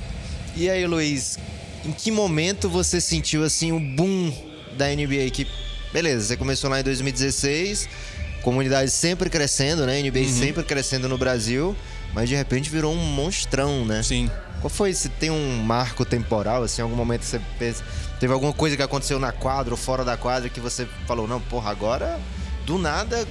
E 0.56 0.70
aí, 0.70 0.86
Luiz, 0.86 1.38
em 1.86 1.92
que 1.92 2.12
momento 2.12 2.70
você 2.70 3.00
sentiu 3.02 3.44
assim 3.44 3.72
o 3.72 3.80
boom 3.80 4.34
da 4.78 4.88
NBA? 4.88 5.30
Que 5.32 5.48
beleza, 5.92 6.26
você 6.26 6.38
começou 6.38 6.70
lá 6.70 6.80
em 6.80 6.84
2016, 6.84 7.88
comunidade 8.42 8.90
sempre 8.92 9.30
crescendo, 9.30 9.86
né? 9.86 10.02
NBA 10.02 10.20
uhum. 10.20 10.30
sempre 10.30 10.64
crescendo 10.64 11.08
no 11.08 11.18
Brasil, 11.18 11.76
mas 12.14 12.30
de 12.30 12.36
repente 12.36 12.70
virou 12.70 12.94
um 12.94 12.98
monstrão, 12.98 13.86
né? 13.86 14.02
Sim. 14.02 14.30
Qual 14.60 14.70
foi? 14.70 14.94
Se 14.94 15.10
tem 15.10 15.30
um 15.30 15.58
marco 15.58 16.06
temporal, 16.06 16.64
assim, 16.64 16.82
algum 16.82 16.96
momento 16.96 17.24
você 17.24 17.40
fez, 17.60 17.84
teve 18.20 18.32
alguma 18.32 18.54
coisa 18.54 18.78
que 18.78 18.82
aconteceu 18.82 19.20
na 19.20 19.32
quadra 19.32 19.74
ou 19.74 19.78
fora 19.78 20.06
da 20.06 20.16
quadra 20.16 20.50
que 20.50 20.60
você 20.60 20.88
falou, 21.06 21.28
não, 21.28 21.42
porra, 21.42 21.70
agora 21.70 22.20
do 22.66 22.78
nada 22.78 23.28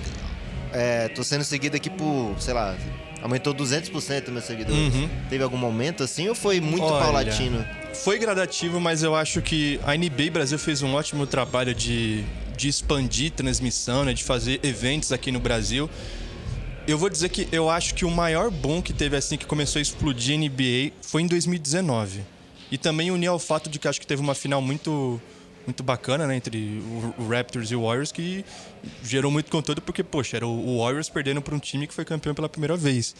é, 0.72 1.08
tô 1.08 1.22
sendo 1.22 1.44
seguido 1.44 1.76
aqui 1.76 1.90
por, 1.90 2.34
sei 2.38 2.54
lá, 2.54 2.74
aumentou 3.22 3.54
200% 3.54 4.30
meus 4.30 4.44
seguidores. 4.44 4.94
Uhum. 4.94 5.08
Teve 5.30 5.44
algum 5.44 5.56
momento 5.56 6.02
assim 6.02 6.28
ou 6.28 6.34
foi 6.34 6.60
muito 6.60 6.84
Olha, 6.84 7.04
paulatino? 7.04 7.64
Foi 7.94 8.18
gradativo, 8.18 8.80
mas 8.80 9.02
eu 9.02 9.14
acho 9.14 9.40
que 9.40 9.78
a 9.84 9.96
NBA 9.96 10.30
Brasil 10.32 10.58
fez 10.58 10.82
um 10.82 10.94
ótimo 10.94 11.26
trabalho 11.26 11.74
de, 11.74 12.24
de 12.56 12.68
expandir 12.68 13.30
transmissão, 13.30 14.04
né, 14.04 14.12
de 14.12 14.24
fazer 14.24 14.60
eventos 14.62 15.12
aqui 15.12 15.30
no 15.30 15.38
Brasil. 15.38 15.88
Eu 16.86 16.98
vou 16.98 17.08
dizer 17.08 17.28
que 17.28 17.46
eu 17.52 17.70
acho 17.70 17.94
que 17.94 18.04
o 18.04 18.10
maior 18.10 18.50
boom 18.50 18.82
que 18.82 18.92
teve 18.92 19.16
assim 19.16 19.36
que 19.36 19.46
começou 19.46 19.78
a 19.78 19.82
explodir 19.82 20.34
a 20.34 20.38
NBA 20.38 20.92
foi 21.00 21.22
em 21.22 21.26
2019. 21.28 22.22
E 22.72 22.78
também 22.78 23.10
unir 23.10 23.28
ao 23.28 23.38
fato 23.38 23.70
de 23.70 23.78
que 23.78 23.86
acho 23.86 24.00
que 24.00 24.06
teve 24.06 24.20
uma 24.20 24.34
final 24.34 24.60
muito 24.60 25.20
muito 25.66 25.82
bacana, 25.82 26.26
né, 26.26 26.36
entre 26.36 26.82
o, 27.18 27.28
Raptors 27.28 27.70
e 27.70 27.76
o 27.76 27.82
Warriors, 27.82 28.12
que 28.12 28.44
gerou 29.02 29.30
muito 29.30 29.50
conteúdo, 29.50 29.80
porque, 29.80 30.02
poxa, 30.02 30.36
era 30.36 30.46
o, 30.46 30.78
Warriors 30.78 31.08
perdendo 31.08 31.40
para 31.40 31.54
um 31.54 31.58
time 31.58 31.86
que 31.86 31.94
foi 31.94 32.04
campeão 32.04 32.34
pela 32.34 32.48
primeira 32.48 32.76
vez. 32.76 33.14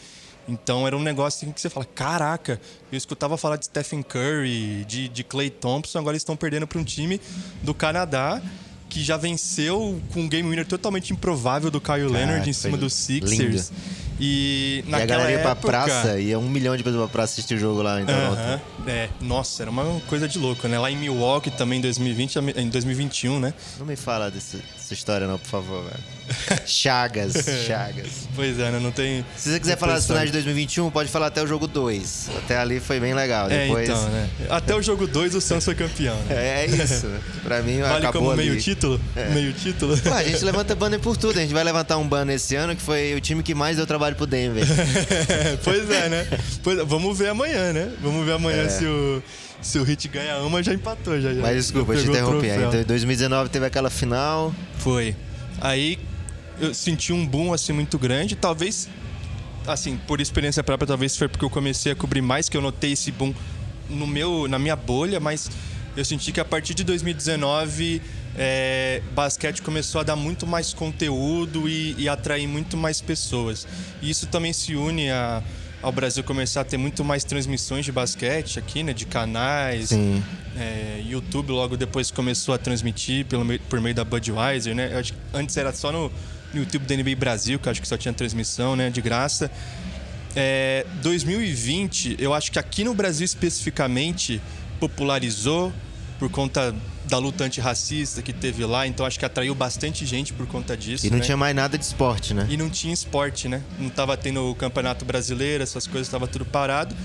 Então 0.47 0.85
era 0.85 0.97
um 0.97 1.01
negócio 1.01 1.45
assim 1.45 1.53
que 1.53 1.61
você 1.61 1.69
fala: 1.69 1.85
caraca, 1.85 2.59
eu 2.91 2.97
escutava 2.97 3.37
falar 3.37 3.55
de 3.55 3.65
Stephen 3.65 4.03
Curry, 4.03 4.83
de, 4.85 5.07
de 5.07 5.23
Clay 5.23 5.49
Thompson, 5.49 5.99
agora 5.99 6.13
eles 6.13 6.21
estão 6.21 6.35
perdendo 6.35 6.67
para 6.67 6.77
um 6.77 6.83
time 6.83 7.19
do 7.61 7.73
Canadá 7.73 8.41
que 8.89 9.03
já 9.03 9.17
venceu 9.17 9.99
com 10.13 10.21
um 10.21 10.29
game 10.29 10.47
winner 10.47 10.67
totalmente 10.67 11.11
improvável 11.11 11.71
do 11.71 11.81
Kyle 11.81 12.05
Leonard 12.07 12.47
em 12.47 12.53
cima 12.53 12.77
dos 12.77 12.93
Sixers. 12.93 13.71
Lindo. 13.71 14.12
E 14.19 14.83
e 14.87 14.93
a 14.93 15.05
galera 15.05 15.31
ia 15.31 15.39
época... 15.39 15.55
pra 15.55 15.69
praça, 15.69 16.19
ia 16.19 16.37
um 16.37 16.49
milhão 16.49 16.75
de 16.75 16.83
pessoas 16.83 17.03
pra 17.03 17.11
praça 17.11 17.33
assistir 17.33 17.55
o 17.55 17.57
jogo 17.57 17.81
lá 17.81 18.01
em 18.01 18.05
Toronto. 18.05 18.39
Uh 18.39 18.59
-huh. 18.59 18.59
É, 18.87 19.09
nossa, 19.21 19.63
era 19.63 19.71
uma 19.71 19.99
coisa 20.07 20.27
de 20.27 20.37
louco, 20.37 20.67
né? 20.67 20.77
Lá 20.77 20.91
em 20.91 20.97
Milwaukee 20.97 21.51
também 21.51 21.79
em 21.79 21.81
2020, 21.81 22.39
em 22.57 22.69
2021, 22.69 23.39
né? 23.39 23.53
Não 23.79 23.85
me 23.85 23.95
fala 23.95 24.29
desse, 24.29 24.57
dessa 24.57 24.93
história 24.93 25.27
não, 25.27 25.37
por 25.37 25.47
favor, 25.47 25.83
velho. 25.83 26.03
Chagas, 26.65 27.33
Chagas. 27.67 28.27
Pois 28.35 28.59
é, 28.59 28.71
né? 28.71 28.79
Não 28.79 28.91
tem. 28.91 29.25
Se 29.35 29.49
você 29.49 29.59
quiser 29.59 29.77
falar 29.77 29.95
das 29.95 30.05
finais 30.05 30.27
de 30.27 30.31
2021, 30.33 30.89
pode 30.89 31.09
falar 31.09 31.27
até 31.27 31.41
o 31.41 31.47
jogo 31.47 31.67
2. 31.67 32.29
Até 32.37 32.57
ali 32.57 32.79
foi 32.79 32.99
bem 32.99 33.13
legal. 33.13 33.49
É, 33.49 33.65
Depois... 33.65 33.89
então, 33.89 34.09
né? 34.09 34.29
Até 34.49 34.75
o 34.75 34.81
jogo 34.81 35.07
2 35.07 35.35
o 35.35 35.41
Santos 35.41 35.65
foi 35.65 35.75
campeão, 35.75 36.15
né? 36.23 36.35
É, 36.35 36.63
é 36.63 36.65
isso. 36.65 37.07
Pra 37.43 37.61
mim, 37.61 37.81
vale 37.81 38.05
acabou 38.05 38.29
como 38.29 38.31
ali. 38.31 38.49
meio 38.49 38.61
título? 38.61 38.99
É. 39.15 39.29
Meio 39.29 39.53
título? 39.53 39.97
Pô, 39.97 40.13
a 40.13 40.23
gente 40.23 40.43
levanta 40.43 40.75
banner 40.75 40.99
por 40.99 41.17
tudo. 41.17 41.37
A 41.37 41.41
gente 41.41 41.53
vai 41.53 41.63
levantar 41.63 41.97
um 41.97 42.07
banner 42.07 42.35
esse 42.35 42.55
ano 42.55 42.75
que 42.75 42.81
foi 42.81 43.13
o 43.15 43.21
time 43.21 43.43
que 43.43 43.53
mais 43.53 43.77
deu 43.77 43.85
trabalho 43.85 44.02
pro 44.11 44.25
Denver. 44.25 44.65
pois 45.63 45.89
é, 45.89 46.09
né? 46.09 46.27
Pois, 46.61 46.77
vamos 46.85 47.17
ver 47.17 47.29
amanhã, 47.29 47.71
né? 47.71 47.91
Vamos 48.01 48.25
ver 48.25 48.33
amanhã 48.33 48.63
é. 48.63 48.69
se 48.69 48.85
o 48.85 49.23
se 49.63 49.79
o 49.79 49.83
Hit 49.83 50.07
ganha 50.09 50.37
uma, 50.39 50.61
já 50.61 50.73
empatou. 50.73 51.19
Já, 51.19 51.33
Mas 51.35 51.55
desculpa, 51.55 51.93
eu 51.93 52.03
te 52.03 52.09
interrompi. 52.09 52.47
Então, 52.47 52.81
em 52.81 52.83
2019 52.83 53.49
teve 53.49 53.65
aquela 53.65 53.89
final. 53.89 54.53
Foi. 54.77 55.15
Aí 55.61 55.97
eu 56.59 56.73
senti 56.73 57.13
um 57.13 57.25
boom 57.25 57.53
assim 57.53 57.71
muito 57.71 57.97
grande. 57.97 58.35
Talvez, 58.35 58.89
assim, 59.65 59.97
por 60.05 60.19
experiência 60.19 60.61
própria, 60.63 60.85
talvez 60.85 61.15
foi 61.15 61.29
porque 61.29 61.45
eu 61.45 61.49
comecei 61.49 61.93
a 61.93 61.95
cobrir 61.95 62.21
mais 62.21 62.49
que 62.49 62.57
eu 62.57 62.61
notei 62.61 62.91
esse 62.91 63.11
boom 63.11 63.33
no 63.89 64.05
meu, 64.05 64.47
na 64.47 64.59
minha 64.59 64.75
bolha, 64.75 65.19
mas 65.19 65.49
eu 65.95 66.03
senti 66.03 66.31
que 66.31 66.39
a 66.39 66.45
partir 66.45 66.73
de 66.73 66.83
2019 66.83 68.01
é, 68.35 69.01
basquete 69.13 69.61
começou 69.61 70.01
a 70.01 70.03
dar 70.03 70.15
muito 70.15 70.47
mais 70.47 70.73
conteúdo 70.73 71.69
e, 71.69 71.95
e 71.97 72.09
atrair 72.09 72.47
muito 72.47 72.75
mais 72.75 72.99
pessoas. 72.99 73.67
E 74.01 74.09
isso 74.09 74.25
também 74.27 74.51
se 74.51 74.75
une 74.75 75.11
a, 75.11 75.43
ao 75.81 75.91
Brasil 75.91 76.23
começar 76.23 76.61
a 76.61 76.63
ter 76.63 76.77
muito 76.77 77.03
mais 77.03 77.23
transmissões 77.23 77.85
de 77.85 77.91
basquete 77.91 78.57
aqui, 78.57 78.81
né? 78.81 78.93
De 78.93 79.05
canais. 79.05 79.89
Sim. 79.89 80.23
É, 80.57 81.03
YouTube 81.05 81.51
logo 81.51 81.77
depois 81.77 82.09
começou 82.09 82.55
a 82.55 82.57
transmitir 82.57 83.25
pelo, 83.25 83.45
por 83.69 83.79
meio 83.81 83.93
da 83.93 84.03
Budweiser, 84.03 84.73
né? 84.73 84.97
Acho, 84.97 85.13
antes 85.33 85.55
era 85.57 85.71
só 85.73 85.91
no, 85.91 86.11
no 86.53 86.61
YouTube 86.61 86.85
da 86.85 86.95
NBA 86.95 87.15
Brasil, 87.15 87.59
que 87.59 87.69
acho 87.69 87.81
que 87.81 87.87
só 87.87 87.97
tinha 87.97 88.13
transmissão, 88.13 88.75
né? 88.75 88.89
De 88.89 89.01
graça. 89.01 89.51
É, 90.35 90.85
2020, 91.03 92.15
eu 92.17 92.33
acho 92.33 92.51
que 92.51 92.57
aqui 92.57 92.83
no 92.83 92.95
Brasil 92.95 93.25
especificamente 93.25 94.41
popularizou 94.79 95.71
por 96.17 96.29
conta 96.29 96.73
da 97.13 97.19
luta 97.19 97.43
antirracista 97.43 98.23
que 98.23 98.33
teve 98.33 98.65
lá, 98.65 98.87
então 98.87 99.05
acho 99.05 99.19
que 99.19 99.25
atraiu 99.25 99.53
bastante 99.53 100.03
gente 100.03 100.33
por 100.33 100.47
conta 100.47 100.75
disso. 100.75 101.05
E 101.05 101.11
não 101.11 101.19
né? 101.19 101.23
tinha 101.23 101.37
mais 101.37 101.55
nada 101.55 101.77
de 101.77 101.85
esporte, 101.85 102.33
né? 102.33 102.47
E 102.49 102.57
não 102.57 102.71
tinha 102.71 102.91
esporte, 102.91 103.47
né? 103.47 103.61
Não 103.77 103.87
tava 103.87 104.17
tendo 104.17 104.49
o 104.49 104.55
campeonato 104.55 105.05
brasileiro, 105.05 105.61
essas 105.61 105.85
coisas, 105.85 106.09
tava 106.09 106.27
tudo 106.27 106.43
parado. 106.43 106.95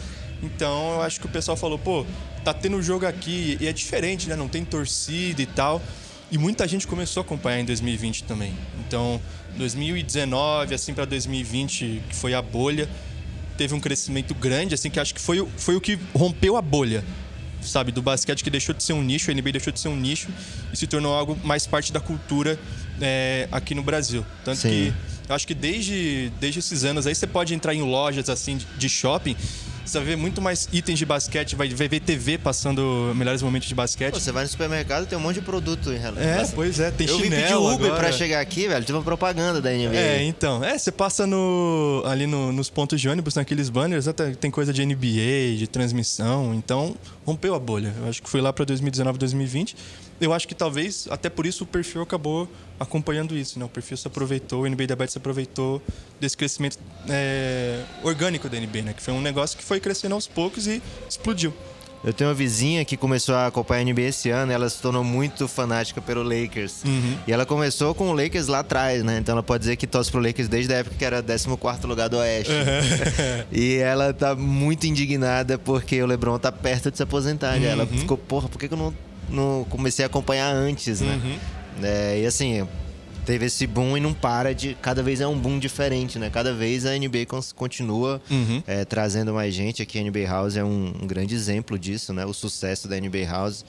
Então 0.43 0.95
eu 0.95 1.03
acho 1.03 1.21
que 1.21 1.27
o 1.27 1.29
pessoal 1.29 1.59
falou, 1.59 1.79
pô, 1.79 2.07
tá 2.43 2.55
tendo 2.55 2.81
jogo 2.81 3.05
aqui 3.05 3.59
e 3.61 3.67
é 3.67 3.73
diferente, 3.73 4.31
né? 4.31 4.35
Não 4.35 4.49
tem 4.49 4.65
torcida 4.65 5.43
e 5.43 5.47
tal. 5.47 5.83
E 6.33 6.39
muita 6.39 6.67
gente 6.67 6.87
começou 6.87 7.21
a 7.21 7.25
acompanhar 7.25 7.61
em 7.61 7.67
2020 7.67 8.25
também. 8.25 8.55
Então, 8.87 9.21
2019, 9.59 10.75
assim, 10.75 10.95
para 10.95 11.05
2020, 11.05 12.03
que 12.09 12.17
foi 12.17 12.33
a 12.33 12.41
bolha, 12.41 12.89
teve 13.59 13.75
um 13.75 13.81
crescimento 13.81 14.35
grande, 14.35 14.75
assim, 14.75 14.89
que 14.89 14.99
acho 14.99 15.15
que 15.15 15.21
foi, 15.21 15.47
foi 15.59 15.77
o 15.77 15.83
que 15.83 15.99
rompeu 16.15 16.57
a 16.57 16.63
bolha 16.63 17.05
sabe, 17.63 17.93
do 17.93 18.03
basquete 18.03 18.43
que 18.43 18.51
deixou 18.51 18.75
de 18.75 18.83
ser 18.83 18.93
um 18.93 19.03
nicho, 19.03 19.31
a 19.31 19.35
NBA 19.35 19.53
deixou 19.53 19.73
de 19.73 19.81
ser 19.81 19.89
um 19.89 19.97
nicho 19.97 20.29
e 20.73 20.77
se 20.77 20.87
tornou 20.87 21.15
algo 21.15 21.39
mais 21.45 21.67
parte 21.67 21.93
da 21.93 22.01
cultura 22.01 22.59
é, 23.01 23.49
aqui 23.51 23.75
no 23.75 23.83
Brasil. 23.83 24.25
Tanto 24.45 24.59
Sim. 24.59 24.69
que 24.69 24.95
eu 25.29 25.35
acho 25.35 25.47
que 25.47 25.55
desde, 25.55 26.33
desde 26.41 26.61
esses 26.61 26.85
anos 26.85 27.07
aí 27.07 27.15
você 27.15 27.27
pode 27.27 27.55
entrar 27.55 27.75
em 27.75 27.83
lojas 27.83 28.31
assim 28.31 28.59
de 28.77 28.89
shopping 28.89 29.37
você 29.89 29.99
vai 29.99 30.07
ver 30.07 30.17
muito 30.17 30.41
mais 30.41 30.69
itens 30.73 30.99
de 30.99 31.07
basquete, 31.07 31.57
vai 31.57 31.69
ver 31.69 32.01
TV 32.01 32.39
passando 32.39 33.13
melhores 33.15 33.43
momentos 33.43 33.69
de 33.69 33.75
basquete. 33.75 34.13
Pô, 34.13 34.21
você 34.21 34.33
vai 34.33 34.45
no 34.45 34.49
supermercado 34.49 35.07
tem 35.07 35.19
um 35.19 35.21
monte 35.21 35.37
de 35.37 35.43
produto 35.43 35.93
em 35.93 35.99
relação. 35.99 36.23
É, 36.23 36.47
pois 36.55 36.79
é, 36.79 36.91
tem 36.91 37.07
Eu 37.07 37.19
chinelo 37.19 37.31
vim 37.31 37.43
pedir 37.43 37.55
Uber 37.55 37.87
agora. 37.87 38.01
pra 38.01 38.13
chegar 38.13 38.41
aqui, 38.41 38.69
velho, 38.69 38.85
tive 38.85 38.97
uma 38.97 39.05
propaganda 39.05 39.61
da 39.61 39.71
NBA. 39.71 39.97
É, 39.97 40.23
então. 40.25 40.63
É, 40.63 40.79
você 40.79 40.93
passa 40.93 41.27
no, 41.27 42.03
ali 42.07 42.27
no, 42.27 42.53
nos 42.53 42.71
pontos 42.71 43.01
de 43.01 43.09
ônibus, 43.09 43.35
naqueles 43.35 43.69
banners, 43.69 44.07
até 44.07 44.31
tem 44.33 44.51
coisa 44.51 44.73
de 44.73 44.85
NBA, 44.85 45.57
de 45.57 45.67
transmissão, 45.67 46.55
então 46.55 46.95
rompeu 47.25 47.55
a 47.55 47.59
bolha. 47.59 47.95
Eu 48.01 48.09
acho 48.09 48.23
que 48.23 48.29
foi 48.29 48.41
lá 48.41 48.53
pra 48.53 48.65
2019, 48.65 49.19
2020 49.19 49.77
eu 50.21 50.33
acho 50.33 50.49
que 50.49 50.55
talvez, 50.55 51.07
até 51.11 51.29
por 51.29 51.47
isso, 51.47 51.65
o 51.65 51.67
perfil 51.67 52.03
acabou 52.03 52.49
acompanhando 52.79 53.37
isso. 53.37 53.59
Né? 53.59 53.65
O 53.65 53.69
perfil 53.69 53.97
se 53.97 54.07
aproveitou, 54.07 54.63
o 54.63 54.69
NBA 54.69 54.87
da 54.87 54.97
Bet 54.97 55.13
se 55.13 55.19
aproveitou 55.19 55.83
desse 56.21 56.37
crescimento 56.37 56.79
é, 57.09 57.83
orgânico 58.03 58.49
da 58.49 58.59
NBA, 58.59 58.83
né? 58.83 58.93
que 58.93 59.03
foi 59.03 59.15
um 59.15 59.21
negócio 59.21 59.57
que 59.57 59.65
foi 59.65 59.81
crescendo 59.81 60.15
aos 60.15 60.27
poucos 60.27 60.67
e 60.67 60.83
explodiu. 61.09 61.53
Eu 62.05 62.13
tenho 62.13 62.31
uma 62.31 62.35
vizinha 62.35 62.85
que 62.85 62.97
começou 62.97 63.35
a 63.35 63.49
acompanhar 63.49 63.81
a 63.81 63.85
NBA 63.85 64.03
esse 64.03 64.31
ano, 64.31 64.53
ela 64.53 64.69
se 64.71 64.81
tornou 64.81 65.03
muito 65.03 65.49
fanática 65.49 66.01
pelo 66.01 66.23
Lakers. 66.23 66.85
Uhum. 66.85 67.19
E 67.27 67.33
ela 67.33 67.45
começou 67.45 67.93
com 67.93 68.11
o 68.11 68.13
Lakers 68.13 68.47
lá 68.47 68.61
atrás, 68.61 69.03
né? 69.03 69.19
Então 69.19 69.33
ela 69.33 69.43
pode 69.43 69.63
dizer 69.63 69.77
que 69.77 69.87
torce 69.87 70.11
pro 70.11 70.21
Lakers 70.21 70.47
desde 70.47 70.73
a 70.73 70.77
época 70.77 70.95
que 70.97 71.05
era 71.05 71.21
14 71.21 71.87
lugar 71.87 72.09
do 72.09 72.19
Oeste. 72.19 72.53
Uhum. 72.53 73.45
e 73.51 73.77
ela 73.79 74.13
tá 74.15 74.37
muito 74.37 74.87
indignada 74.87 75.59
porque 75.59 76.01
o 76.01 76.07
LeBron 76.07 76.39
tá 76.39 76.53
perto 76.53 76.91
de 76.91 76.97
se 76.97 77.03
aposentar. 77.03 77.59
Uhum. 77.59 77.65
Ela 77.65 77.87
ficou, 77.87 78.17
porra, 78.17 78.49
por 78.49 78.59
que, 78.59 78.69
que 78.69 78.75
eu 78.75 78.79
não 78.79 78.95
no, 79.29 79.67
comecei 79.69 80.05
a 80.05 80.07
acompanhar 80.07 80.55
antes, 80.55 81.01
né? 81.01 81.21
É, 81.83 82.21
e 82.21 82.27
assim, 82.27 82.67
teve 83.29 83.45
esse 83.45 83.67
boom 83.67 83.97
e 83.97 84.01
não 84.01 84.15
para 84.15 84.55
de. 84.55 84.75
Cada 84.81 85.03
vez 85.03 85.21
é 85.21 85.27
um 85.27 85.39
boom 85.39 85.59
diferente, 85.59 86.19
né? 86.19 86.31
Cada 86.31 86.55
vez 86.55 86.87
a 86.87 86.97
NBA 86.97 87.27
continua 87.55 88.23
uhum. 88.31 88.63
é, 88.67 88.85
trazendo 88.87 89.35
mais 89.35 89.53
gente. 89.53 89.83
Aqui 89.83 89.99
a 89.99 90.03
NBA 90.03 90.27
House 90.27 90.57
é 90.57 90.65
um, 90.65 90.95
um, 91.03 91.07
grande 91.07 91.35
exemplo 91.35 91.79
disso, 91.79 92.15
né? 92.15 92.25
O 92.25 92.33
sucesso 92.33 92.89
da 92.89 92.99
NBA 92.99 93.27
House, 93.29 93.65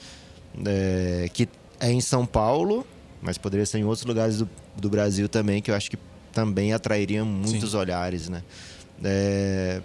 é, 0.64 1.28
que 1.32 1.46
é 1.78 1.92
em 1.92 2.00
São 2.00 2.24
Paulo, 2.24 2.86
mas 3.20 3.36
poderia 3.36 3.66
ser 3.66 3.78
em 3.78 3.84
outros 3.84 4.06
lugares 4.06 4.38
do, 4.38 4.48
do 4.76 4.88
Brasil 4.88 5.28
também, 5.28 5.60
que 5.60 5.70
eu 5.70 5.74
acho 5.74 5.90
que 5.90 5.98
também 6.32 6.72
atrairia 6.72 7.24
muitos 7.24 7.72
Sim. 7.72 7.76
olhares, 7.76 8.28
né? 8.28 8.42
É, 9.04 9.82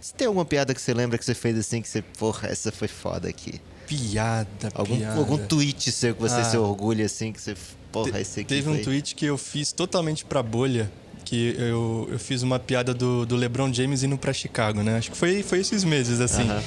se 0.00 0.12
tem 0.12 0.26
alguma 0.26 0.44
piada 0.44 0.74
que 0.74 0.80
você 0.82 0.92
lembra 0.92 1.16
que 1.16 1.24
você 1.24 1.34
fez 1.34 1.58
assim, 1.58 1.80
que 1.80 1.88
você, 1.88 2.02
porra, 2.02 2.48
essa 2.48 2.70
foi 2.70 2.88
foda 2.88 3.26
aqui? 3.26 3.58
Piada, 3.86 4.70
algum, 4.74 4.96
piada. 4.96 5.18
Algum 5.18 5.38
tweet 5.38 5.92
seu 5.92 6.14
que 6.14 6.20
você 6.20 6.40
ah, 6.40 6.44
se 6.44 6.56
orgulha 6.56 7.06
assim, 7.06 7.32
que 7.32 7.40
você. 7.40 7.54
Porra, 7.92 8.20
esse 8.20 8.40
aqui. 8.40 8.48
Teve 8.48 8.62
foi... 8.62 8.80
um 8.80 8.82
tweet 8.82 9.14
que 9.14 9.26
eu 9.26 9.38
fiz 9.38 9.72
totalmente 9.72 10.24
pra 10.24 10.42
bolha. 10.42 10.90
Que 11.24 11.54
eu, 11.58 12.08
eu 12.10 12.18
fiz 12.18 12.42
uma 12.42 12.58
piada 12.58 12.92
do, 12.92 13.24
do 13.24 13.34
LeBron 13.34 13.72
James 13.72 14.02
indo 14.02 14.18
pra 14.18 14.32
Chicago, 14.32 14.82
né? 14.82 14.98
Acho 14.98 15.10
que 15.10 15.16
foi, 15.16 15.42
foi 15.42 15.60
esses 15.60 15.82
meses, 15.82 16.20
assim. 16.20 16.42
Uh 16.42 16.54
-huh. 16.54 16.62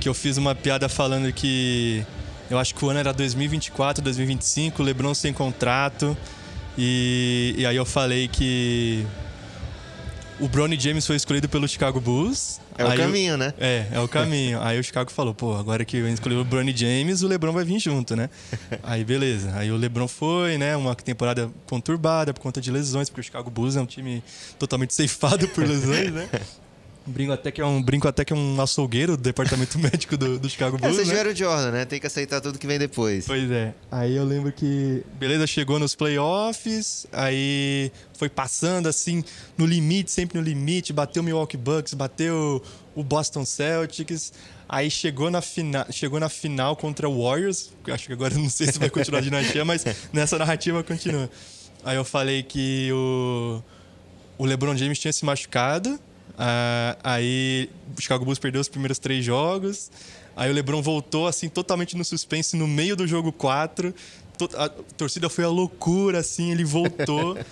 Que 0.00 0.08
eu 0.08 0.14
fiz 0.14 0.36
uma 0.36 0.54
piada 0.54 0.88
falando 0.88 1.32
que. 1.32 2.04
Eu 2.50 2.58
acho 2.58 2.74
que 2.74 2.84
o 2.84 2.90
ano 2.90 3.00
era 3.00 3.12
2024, 3.12 4.04
2025, 4.04 4.82
LeBron 4.82 5.14
sem 5.14 5.32
contrato. 5.32 6.16
E, 6.76 7.54
e 7.56 7.66
aí 7.66 7.76
eu 7.76 7.86
falei 7.86 8.28
que 8.28 9.06
o 10.40 10.48
Bronny 10.48 10.78
James 10.78 11.06
foi 11.06 11.16
escolhido 11.16 11.48
pelo 11.48 11.66
Chicago 11.68 12.00
Bulls. 12.00 12.60
É 12.76 12.84
o 12.84 12.96
caminho, 12.96 13.36
né? 13.36 13.54
É, 13.58 13.86
é 13.92 14.00
o 14.00 14.08
caminho. 14.08 14.60
aí 14.60 14.78
o 14.78 14.84
Chicago 14.84 15.10
falou, 15.10 15.34
pô, 15.34 15.56
agora 15.56 15.84
que 15.84 15.96
eu 15.96 16.08
escolhi 16.08 16.34
o 16.34 16.44
Bronny 16.44 16.76
James, 16.76 17.22
o 17.22 17.28
LeBron 17.28 17.52
vai 17.52 17.64
vir 17.64 17.78
junto, 17.78 18.16
né? 18.16 18.28
aí 18.82 19.04
beleza. 19.04 19.52
Aí 19.54 19.70
o 19.70 19.76
LeBron 19.76 20.08
foi, 20.08 20.58
né? 20.58 20.76
Uma 20.76 20.94
temporada 20.94 21.50
conturbada 21.66 22.34
por 22.34 22.40
conta 22.40 22.60
de 22.60 22.70
lesões, 22.70 23.08
porque 23.08 23.20
o 23.20 23.24
Chicago 23.24 23.50
Bulls 23.50 23.76
é 23.76 23.80
um 23.80 23.86
time 23.86 24.22
totalmente 24.58 24.92
ceifado 24.94 25.46
por 25.48 25.64
lesões, 25.66 26.12
né? 26.12 26.28
Brinco 27.06 27.32
até 27.32 27.50
que 27.50 27.60
é 27.60 27.66
um, 27.66 27.82
brinco 27.82 28.08
até 28.08 28.24
que 28.24 28.32
é 28.32 28.36
um 28.36 28.60
açougueiro 28.60 29.16
do 29.16 29.22
departamento 29.22 29.76
médico 29.80 30.16
do, 30.16 30.38
do 30.38 30.48
Chicago 30.48 30.78
Bulls. 30.78 30.98
É, 30.98 31.04
vocês 31.04 31.24
né? 31.24 31.30
o 31.30 31.36
Jordan, 31.36 31.70
né? 31.70 31.84
Tem 31.84 32.00
que 32.00 32.06
aceitar 32.06 32.40
tudo 32.40 32.58
que 32.58 32.66
vem 32.66 32.78
depois. 32.78 33.26
Pois 33.26 33.50
é. 33.50 33.74
Aí 33.90 34.16
eu 34.16 34.24
lembro 34.24 34.50
que. 34.50 35.04
Beleza, 35.18 35.46
chegou 35.46 35.78
nos 35.78 35.94
playoffs, 35.94 37.06
aí 37.12 37.92
foi 38.16 38.30
passando 38.30 38.88
assim, 38.88 39.22
no 39.58 39.66
limite, 39.66 40.10
sempre 40.10 40.38
no 40.38 40.44
limite, 40.44 40.92
bateu 40.92 41.22
o 41.22 41.24
Milwaukee 41.24 41.58
Bucks, 41.58 41.92
bateu 41.92 42.62
o 42.94 43.04
Boston 43.04 43.44
Celtics. 43.44 44.32
Aí 44.66 44.90
chegou 44.90 45.30
na, 45.30 45.42
fina, 45.42 45.86
chegou 45.90 46.18
na 46.18 46.30
final 46.30 46.74
contra 46.74 47.06
o 47.06 47.22
Warriors. 47.22 47.70
Acho 47.86 48.06
que 48.06 48.12
agora 48.14 48.32
não 48.38 48.48
sei 48.48 48.72
se 48.72 48.78
vai 48.78 48.88
continuar 48.88 49.18
a 49.18 49.22
dinastia, 49.22 49.64
mas 49.64 49.84
nessa 50.10 50.38
narrativa 50.38 50.82
continua. 50.82 51.28
Aí 51.84 51.96
eu 51.96 52.04
falei 52.04 52.42
que 52.42 52.90
o, 52.92 53.62
o 54.38 54.46
LeBron 54.46 54.74
James 54.74 54.98
tinha 54.98 55.12
se 55.12 55.22
machucado 55.22 56.00
Uh, 56.34 56.98
aí 57.02 57.70
o 57.96 58.00
Chicago 58.00 58.24
Bulls 58.24 58.38
perdeu 58.38 58.60
os 58.60 58.68
primeiros 58.68 58.98
três 58.98 59.24
jogos. 59.24 59.90
Aí 60.36 60.50
o 60.50 60.52
LeBron 60.52 60.82
voltou 60.82 61.26
assim 61.26 61.48
totalmente 61.48 61.96
no 61.96 62.04
suspense 62.04 62.56
no 62.56 62.66
meio 62.66 62.96
do 62.96 63.06
jogo 63.06 63.32
4. 63.32 63.94
A 64.56 64.68
torcida 64.96 65.28
foi 65.28 65.44
a 65.44 65.48
loucura 65.48 66.18
assim, 66.18 66.50
ele 66.50 66.64
voltou. 66.64 67.38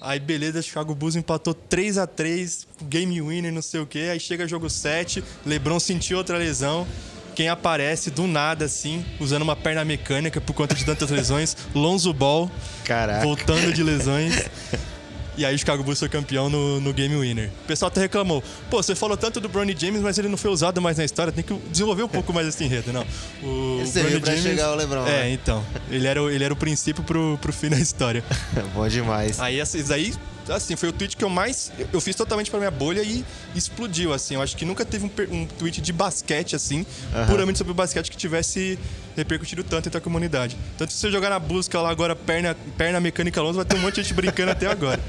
Aí 0.00 0.20
beleza, 0.20 0.60
Chicago 0.60 0.94
Bulls 0.94 1.16
empatou 1.16 1.54
3 1.54 1.96
a 1.96 2.06
3, 2.06 2.68
game 2.82 3.20
winner, 3.20 3.50
não 3.52 3.62
sei 3.62 3.80
o 3.80 3.86
quê. 3.86 4.10
Aí 4.12 4.20
chega 4.20 4.46
jogo 4.46 4.68
7, 4.68 5.24
LeBron 5.44 5.80
sentiu 5.80 6.18
outra 6.18 6.36
lesão. 6.36 6.86
Quem 7.34 7.48
aparece 7.48 8.10
do 8.10 8.26
nada 8.26 8.64
assim, 8.66 9.04
usando 9.20 9.42
uma 9.42 9.56
perna 9.56 9.84
mecânica 9.84 10.40
por 10.40 10.54
conta 10.54 10.74
de 10.74 10.84
tantas 10.84 11.10
lesões, 11.10 11.56
Lonzo 11.74 12.12
Ball, 12.12 12.50
Caraca. 12.84 13.24
voltando 13.24 13.72
de 13.72 13.82
lesões. 13.82 14.34
E 15.36 15.44
aí 15.44 15.54
o 15.54 15.58
Chicago 15.58 15.82
Bulls 15.82 15.98
foi 15.98 16.08
campeão 16.08 16.48
no, 16.48 16.80
no 16.80 16.92
Game 16.92 17.14
Winner. 17.14 17.50
O 17.64 17.66
pessoal 17.66 17.88
até 17.88 18.00
reclamou. 18.00 18.42
Pô, 18.70 18.82
você 18.82 18.94
falou 18.94 19.16
tanto 19.16 19.40
do 19.40 19.48
Bronny 19.48 19.76
James, 19.78 20.00
mas 20.00 20.18
ele 20.18 20.28
não 20.28 20.36
foi 20.36 20.50
usado 20.50 20.80
mais 20.80 20.96
na 20.96 21.04
história. 21.04 21.32
Tem 21.32 21.44
que 21.44 21.54
desenvolver 21.70 22.02
um 22.02 22.08
pouco 22.08 22.32
mais 22.32 22.46
esse 22.46 22.64
enredo, 22.64 22.92
não. 22.92 23.06
O 23.42 23.80
Esse 23.82 24.00
Bronny 24.00 24.22
James... 24.24 24.42
chegar 24.42 24.72
o 24.72 24.74
LeBron. 24.74 25.06
É, 25.06 25.24
né? 25.24 25.30
então. 25.32 25.64
Ele 25.90 26.06
era, 26.06 26.22
o, 26.22 26.30
ele 26.30 26.42
era 26.42 26.54
o 26.54 26.56
princípio 26.56 27.04
pro, 27.04 27.38
pro 27.40 27.52
fim 27.52 27.68
da 27.68 27.78
história. 27.78 28.24
Bom 28.74 28.88
demais. 28.88 29.38
Aí, 29.38 29.60
esses 29.60 29.90
aí 29.90 30.14
assim, 30.48 30.76
foi 30.76 30.88
o 30.88 30.92
tweet 30.92 31.16
que 31.16 31.24
eu 31.24 31.28
mais. 31.28 31.72
Eu 31.92 32.00
fiz 32.00 32.14
totalmente 32.14 32.50
pra 32.50 32.58
minha 32.58 32.70
bolha 32.70 33.02
e 33.02 33.24
explodiu, 33.54 34.12
assim. 34.12 34.34
Eu 34.34 34.42
acho 34.42 34.56
que 34.56 34.64
nunca 34.64 34.84
teve 34.84 35.04
um, 35.06 35.10
um 35.34 35.46
tweet 35.46 35.80
de 35.80 35.92
basquete, 35.92 36.56
assim, 36.56 36.86
uhum. 37.14 37.26
puramente 37.26 37.58
sobre 37.58 37.72
o 37.72 37.74
basquete 37.74 38.10
que 38.10 38.16
tivesse 38.16 38.78
repercutido 39.16 39.64
tanto 39.64 39.88
entre 39.88 39.98
a 39.98 40.00
comunidade. 40.00 40.56
Tanto 40.76 40.92
se 40.92 40.98
você 40.98 41.10
jogar 41.10 41.30
na 41.30 41.38
busca 41.38 41.80
lá 41.80 41.90
agora, 41.90 42.14
perna, 42.14 42.56
perna 42.76 43.00
mecânica 43.00 43.40
longe, 43.40 43.56
vai 43.56 43.64
ter 43.64 43.76
um 43.76 43.80
monte 43.80 43.96
de 43.96 44.02
gente 44.02 44.14
brincando 44.14 44.50
até 44.50 44.66
agora. 44.66 45.00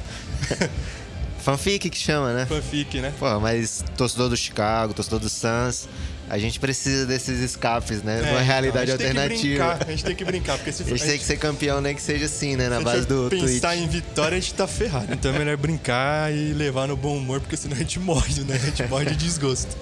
Fanfic 1.39 1.89
que 1.89 1.97
chama, 1.97 2.34
né? 2.34 2.45
Fanfic, 2.45 3.00
né? 3.00 3.13
Pô, 3.17 3.39
mas 3.39 3.84
torcedor 3.95 4.30
do 4.30 4.36
Chicago, 4.36 4.93
torcedor 4.93 5.19
do 5.19 5.30
Suns, 5.30 5.88
a 6.30 6.38
gente 6.38 6.60
precisa 6.60 7.06
desses 7.06 7.40
escapes, 7.40 8.04
né? 8.04 8.22
É, 8.24 8.32
Uma 8.32 8.42
realidade 8.42 8.92
então, 8.92 9.06
a 9.06 9.10
alternativa. 9.10 9.66
Brincar, 9.70 9.88
a 9.88 9.92
gente 9.92 10.04
tem 10.04 10.16
que 10.16 10.26
brincar, 10.26 10.58
porque 10.58 10.72
se 10.74 10.84
a 10.84 10.86
gente, 10.86 10.94
a 10.94 10.98
gente 10.98 11.08
tem 11.10 11.20
que 11.20 11.26
ser 11.26 11.38
campeão, 11.38 11.80
nem 11.80 11.96
que 11.96 12.02
seja 12.02 12.26
assim, 12.26 12.58
né? 12.58 12.68
Na 12.68 12.82
base 12.82 13.08
do 13.08 13.28
pensar 13.30 13.70
tweet. 13.70 13.84
em 13.84 13.88
vitória, 13.88 14.38
a 14.38 14.40
gente 14.42 14.54
tá 14.54 14.68
ferrado. 14.68 15.13
Então 15.13 15.34
é 15.34 15.40
melhor 15.40 15.56
brincar 15.56 16.34
e 16.34 16.52
levar 16.52 16.88
no 16.88 16.98
bom 16.98 17.16
humor, 17.16 17.40
porque 17.40 17.56
senão 17.56 17.76
a 17.76 17.80
gente 17.80 18.00
morre, 18.00 18.42
né? 18.44 18.56
A 18.56 18.58
gente 18.58 18.84
morre 18.88 19.06
de 19.06 19.16
desgosto. 19.16 19.78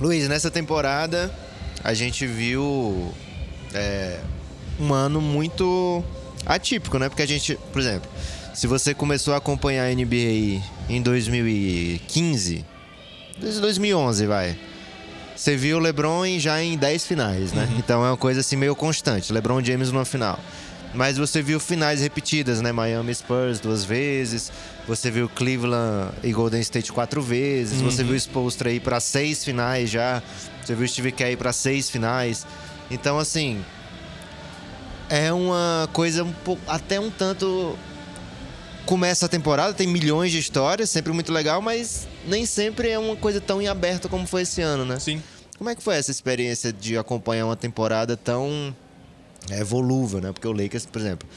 Luiz, 0.00 0.26
nessa 0.26 0.50
temporada 0.50 1.32
a 1.84 1.94
gente 1.94 2.26
viu 2.26 3.14
é, 3.72 4.18
um 4.80 4.92
ano 4.92 5.20
muito 5.20 6.02
atípico, 6.44 6.98
né? 6.98 7.08
Porque 7.08 7.22
a 7.22 7.26
gente, 7.26 7.56
por 7.72 7.80
exemplo, 7.80 8.10
se 8.52 8.66
você 8.66 8.94
começou 8.94 9.32
a 9.32 9.36
acompanhar 9.36 9.84
a 9.84 9.94
NBA 9.94 10.60
em 10.88 11.00
2015, 11.00 12.64
desde 13.38 13.60
2011, 13.60 14.26
vai 14.26 14.58
você 15.36 15.56
viu 15.56 15.78
o 15.78 15.80
LeBron 15.80 16.38
já 16.38 16.62
em 16.62 16.76
10 16.76 17.06
finais, 17.06 17.52
né? 17.52 17.68
Uhum. 17.70 17.78
Então 17.78 18.04
é 18.04 18.10
uma 18.10 18.16
coisa 18.16 18.40
assim 18.40 18.56
meio 18.56 18.76
constante. 18.76 19.32
LeBron 19.32 19.62
James 19.62 19.90
numa 19.90 20.04
final. 20.04 20.38
Mas 20.94 21.16
você 21.16 21.40
viu 21.40 21.58
finais 21.58 22.00
repetidas, 22.00 22.60
né? 22.60 22.70
Miami 22.70 23.14
Spurs 23.14 23.60
duas 23.60 23.84
vezes. 23.84 24.52
Você 24.86 25.10
viu 25.10 25.28
Cleveland 25.28 26.12
e 26.22 26.32
Golden 26.32 26.60
State 26.60 26.92
quatro 26.92 27.22
vezes. 27.22 27.80
Uhum. 27.80 27.90
Você 27.90 28.04
viu 28.04 28.12
o 28.12 28.16
Spolstra 28.16 28.70
ir 28.70 28.80
para 28.80 29.00
seis 29.00 29.44
finais 29.44 29.88
já. 29.88 30.22
Você 30.62 30.74
viu 30.74 30.84
o 30.84 30.88
Steve 30.88 31.12
Kerr 31.12 31.36
para 31.36 31.52
seis 31.52 31.88
finais. 31.88 32.46
Então, 32.90 33.18
assim, 33.18 33.64
é 35.08 35.32
uma 35.32 35.88
coisa 35.92 36.24
um 36.24 36.32
pouco, 36.32 36.60
até 36.66 37.00
um 37.00 37.10
tanto 37.10 37.78
começa 38.84 39.26
a 39.26 39.28
temporada, 39.28 39.72
tem 39.72 39.86
milhões 39.86 40.32
de 40.32 40.38
histórias, 40.38 40.90
sempre 40.90 41.12
muito 41.12 41.32
legal, 41.32 41.62
mas 41.62 42.06
nem 42.26 42.46
sempre 42.46 42.90
é 42.90 42.98
uma 42.98 43.16
coisa 43.16 43.40
tão 43.40 43.60
em 43.60 43.68
aberto 43.68 44.08
como 44.08 44.26
foi 44.26 44.42
esse 44.42 44.60
ano, 44.60 44.84
né? 44.84 44.98
Sim. 44.98 45.22
Como 45.58 45.70
é 45.70 45.74
que 45.74 45.82
foi 45.82 45.96
essa 45.96 46.10
experiência 46.10 46.72
de 46.72 46.96
acompanhar 46.96 47.46
uma 47.46 47.56
temporada 47.56 48.16
tão 48.16 48.74
é 49.50 49.62
volúvel, 49.64 50.20
né? 50.20 50.32
Porque 50.32 50.46
o 50.46 50.52
Lakers, 50.52 50.86
por 50.86 51.00
exemplo, 51.00 51.28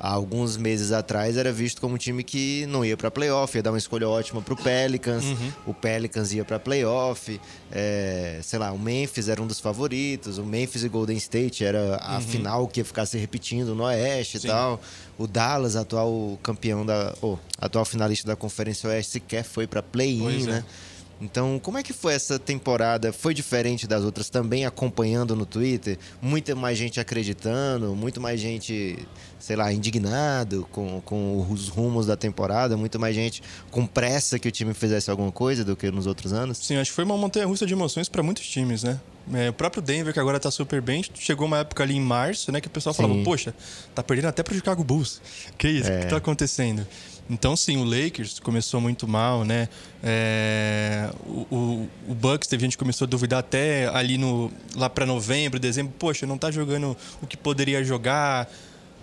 há 0.00 0.10
alguns 0.10 0.56
meses 0.56 0.92
atrás 0.92 1.36
era 1.36 1.52
visto 1.52 1.80
como 1.80 1.94
um 1.94 1.98
time 1.98 2.24
que 2.24 2.64
não 2.66 2.82
ia 2.82 2.96
para 2.96 3.10
playoff, 3.10 3.56
ia 3.56 3.62
dar 3.62 3.70
uma 3.70 3.78
escolha 3.78 4.08
ótima 4.08 4.40
para 4.40 4.54
o 4.54 4.56
Pelicans, 4.56 5.24
uhum. 5.24 5.52
o 5.66 5.74
Pelicans 5.74 6.32
ia 6.32 6.42
para 6.42 6.58
playoff, 6.58 7.38
é, 7.70 8.40
sei 8.42 8.58
lá, 8.58 8.72
o 8.72 8.78
Memphis 8.78 9.28
era 9.28 9.40
um 9.42 9.46
dos 9.46 9.60
favoritos, 9.60 10.38
o 10.38 10.44
Memphis 10.44 10.84
e 10.84 10.88
Golden 10.88 11.18
State 11.18 11.64
era 11.64 11.96
a 11.96 12.14
uhum. 12.14 12.20
final 12.22 12.66
que 12.66 12.80
ia 12.80 12.84
ficar 12.84 13.04
se 13.04 13.18
repetindo 13.18 13.74
no 13.74 13.84
Oeste 13.84 14.40
Sim. 14.40 14.46
e 14.46 14.50
tal. 14.50 14.80
O 15.18 15.26
Dallas, 15.26 15.76
atual 15.76 16.38
campeão 16.42 16.84
da, 16.86 17.14
oh, 17.20 17.36
atual 17.60 17.84
finalista 17.84 18.26
da 18.26 18.34
Conferência 18.34 18.88
Oeste, 18.88 19.12
sequer 19.12 19.44
foi 19.44 19.66
para 19.66 19.82
play-in, 19.82 20.44
né? 20.44 20.64
É. 20.66 20.89
Então, 21.20 21.58
como 21.58 21.76
é 21.76 21.82
que 21.82 21.92
foi 21.92 22.14
essa 22.14 22.38
temporada? 22.38 23.12
Foi 23.12 23.34
diferente 23.34 23.86
das 23.86 24.04
outras 24.04 24.30
também 24.30 24.64
acompanhando 24.64 25.36
no 25.36 25.44
Twitter? 25.44 25.98
Muita 26.20 26.54
mais 26.54 26.78
gente 26.78 26.98
acreditando, 26.98 27.94
muito 27.94 28.20
mais 28.20 28.40
gente, 28.40 28.98
sei 29.38 29.54
lá, 29.54 29.70
indignado 29.72 30.66
com, 30.72 31.00
com 31.02 31.46
os 31.50 31.68
rumos 31.68 32.06
da 32.06 32.16
temporada, 32.16 32.76
muito 32.76 32.98
mais 32.98 33.14
gente 33.14 33.42
com 33.70 33.86
pressa 33.86 34.38
que 34.38 34.48
o 34.48 34.50
time 34.50 34.72
fizesse 34.72 35.10
alguma 35.10 35.30
coisa 35.30 35.64
do 35.64 35.76
que 35.76 35.90
nos 35.90 36.06
outros 36.06 36.32
anos? 36.32 36.58
Sim, 36.58 36.76
acho 36.76 36.90
que 36.90 36.94
foi 36.94 37.04
uma 37.04 37.16
montanha 37.16 37.46
russa 37.46 37.66
de 37.66 37.74
emoções 37.74 38.08
para 38.08 38.22
muitos 38.22 38.46
times, 38.46 38.82
né? 38.82 38.98
É, 39.32 39.50
o 39.50 39.52
próprio 39.52 39.82
Denver, 39.82 40.12
que 40.12 40.18
agora 40.18 40.38
está 40.38 40.50
super 40.50 40.80
bem, 40.80 41.04
chegou 41.14 41.46
uma 41.46 41.58
época 41.58 41.82
ali 41.82 41.94
em 41.94 42.00
março, 42.00 42.50
né, 42.50 42.60
que 42.60 42.66
o 42.66 42.70
pessoal 42.70 42.94
Sim. 42.94 43.02
falava, 43.02 43.22
poxa, 43.22 43.54
tá 43.94 44.02
perdendo 44.02 44.28
até 44.28 44.42
para 44.42 44.52
o 44.52 44.56
Chicago 44.56 44.82
Bulls. 44.82 45.20
Que 45.58 45.68
isso? 45.68 45.88
O 45.88 45.92
é. 45.92 45.98
que 45.98 46.04
está 46.04 46.16
acontecendo? 46.16 46.86
Então, 47.30 47.54
sim, 47.54 47.76
o 47.76 47.84
Lakers 47.84 48.40
começou 48.40 48.80
muito 48.80 49.06
mal, 49.06 49.44
né? 49.44 49.68
É, 50.02 51.08
o, 51.24 51.86
o, 52.08 52.14
Bucks 52.14 52.48
teve 52.48 52.62
gente 52.64 52.72
que 52.72 52.78
começou 52.78 53.06
a 53.06 53.08
duvidar 53.08 53.38
até 53.38 53.86
ali 53.94 54.18
no 54.18 54.50
lá 54.74 54.90
para 54.90 55.06
novembro, 55.06 55.60
dezembro. 55.60 55.94
Poxa, 55.96 56.26
não 56.26 56.36
tá 56.36 56.50
jogando 56.50 56.96
o 57.22 57.26
que 57.28 57.36
poderia 57.36 57.84
jogar. 57.84 58.50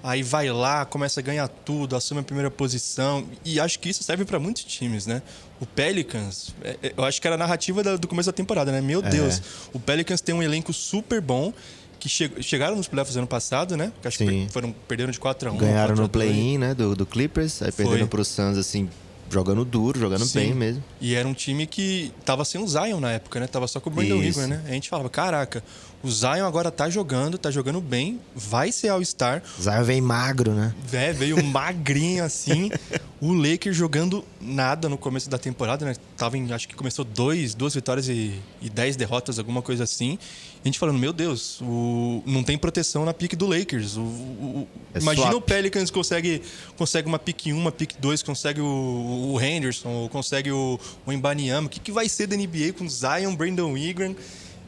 Aí 0.04 0.22
vai 0.24 0.50
lá, 0.52 0.86
começa 0.86 1.22
a 1.22 1.24
ganhar 1.24 1.48
tudo, 1.48 1.96
assume 1.96 2.20
a 2.20 2.24
primeira 2.24 2.52
posição. 2.52 3.26
E 3.46 3.62
acho 3.62 3.80
que 3.80 3.90
isso 3.90 4.04
serve 4.04 4.26
para 4.26 4.40
muitos 4.40 4.66
times, 4.66 5.08
né? 5.08 5.22
O 5.60 5.66
Pelicans, 5.66 6.54
é, 6.62 6.78
é, 6.84 6.94
eu 6.98 7.06
acho 7.06 7.22
que 7.22 7.28
era 7.28 7.36
a 7.36 7.40
narrativa 7.40 7.98
do 7.98 8.08
começo 8.10 8.28
da 8.28 8.34
temporada, 8.34 8.74
né? 8.74 8.82
Meu 8.82 9.00
é. 9.00 9.10
Deus, 9.10 9.42
o 9.74 9.80
Pelicans 9.80 10.20
tem 10.20 10.36
um 10.36 10.44
elenco 10.44 10.74
super 10.74 11.22
bom 11.22 11.54
que 12.00 12.10
che 12.10 12.32
chegaram 12.42 12.76
nos 12.76 12.88
playoffs 12.88 13.16
ano 13.18 13.28
passado, 13.28 13.76
né? 13.76 13.92
Que 14.02 14.08
acho 14.08 14.18
Sim. 14.18 14.46
que 14.46 14.54
foram, 14.54 14.74
perderam 14.88 15.12
de 15.12 15.20
4 15.20 15.50
a 15.50 15.52
1 15.52 15.58
Ganharam 15.58 15.96
no 15.96 16.10
play-in, 16.10 16.58
né? 16.58 16.74
Do, 16.74 16.96
do 16.96 17.06
Clippers, 17.06 17.62
aí 17.62 17.72
Foi. 17.72 17.86
perderam 17.86 18.08
pro 18.08 18.24
Suns, 18.24 18.58
assim, 18.58 18.90
jogando 19.30 19.66
duro, 19.66 20.00
jogando 20.00 20.26
Sim. 20.26 20.40
bem 20.40 20.54
mesmo. 20.54 20.84
E 21.02 21.16
era 21.16 21.28
um 21.28 21.34
time 21.34 21.66
que 21.68 22.12
tava 22.26 22.46
sem 22.46 22.62
o 22.62 22.68
Zion 22.68 23.00
na 23.00 23.12
época, 23.12 23.40
né? 23.40 23.48
Tava 23.48 23.68
só 23.68 23.80
com 23.80 23.90
o 23.90 23.94
Brandon 23.94 24.24
Ingram, 24.24 24.48
né? 24.48 24.64
A 24.66 24.72
gente 24.72 24.90
falava, 24.90 25.10
caraca, 25.10 25.64
o 26.04 26.10
Zion 26.10 26.46
agora 26.46 26.72
tá 26.72 26.90
jogando, 26.90 27.38
tá 27.38 27.52
jogando 27.52 27.82
bem, 27.82 28.20
vai 28.36 28.72
ser 28.72 28.90
All-Star. 28.90 29.42
Zion 29.60 29.84
veio 29.84 30.04
magro, 30.04 30.54
né? 30.54 30.74
É, 30.92 31.12
veio 31.12 31.44
magrinho 31.44 32.24
assim. 32.24 32.72
o 33.20 33.34
Lakers 33.34 33.76
jogando 33.76 34.24
nada 34.40 34.88
no 34.88 34.98
começo 34.98 35.30
da 35.30 35.38
temporada, 35.38 35.86
né? 35.86 35.96
Tava 36.16 36.38
em, 36.38 36.54
acho 36.54 36.68
que 36.68 36.76
começou 36.76 37.04
dois, 37.04 37.54
duas 37.54 37.74
vitórias 37.74 38.08
e, 38.08 38.40
e 38.62 38.70
dez 38.70 38.96
derrotas, 38.96 39.40
alguma 39.40 39.62
coisa 39.62 39.84
assim. 39.84 40.18
A 40.63 40.67
gente 40.67 40.80
falando, 40.80 40.98
meu 40.98 41.13
Deus, 41.13 41.62
o, 41.62 42.22
não 42.26 42.43
tem 42.43 42.58
proteção 42.58 43.06
na 43.06 43.13
pique 43.13 43.36
do 43.36 43.46
Lakers. 43.46 43.96
O, 43.96 44.02
o, 44.02 44.67
é 44.93 45.00
imagina 45.00 45.32
swap. 45.32 45.38
o 45.38 45.41
Pelicans 45.41 45.91
consegue, 45.91 46.41
consegue 46.76 47.08
uma 47.08 47.20
pique 47.20 47.54
1, 47.54 47.58
uma 47.58 47.72
pique 47.72 47.96
2, 48.00 48.24
consegue 48.24 48.60
o, 48.62 49.38
Henderson, 49.41 49.89
ou 49.89 50.10
consegue 50.10 50.52
o, 50.52 50.80
o. 51.06 51.12
O 51.65 51.70
que, 51.70 51.80
que 51.80 51.91
vai 51.91 52.10
ser 52.10 52.28
da 52.28 52.36
NBA 52.36 52.74
com 52.78 52.88
Zion, 52.89 53.36
Brandon 53.36 53.78
Ingram 53.78 54.15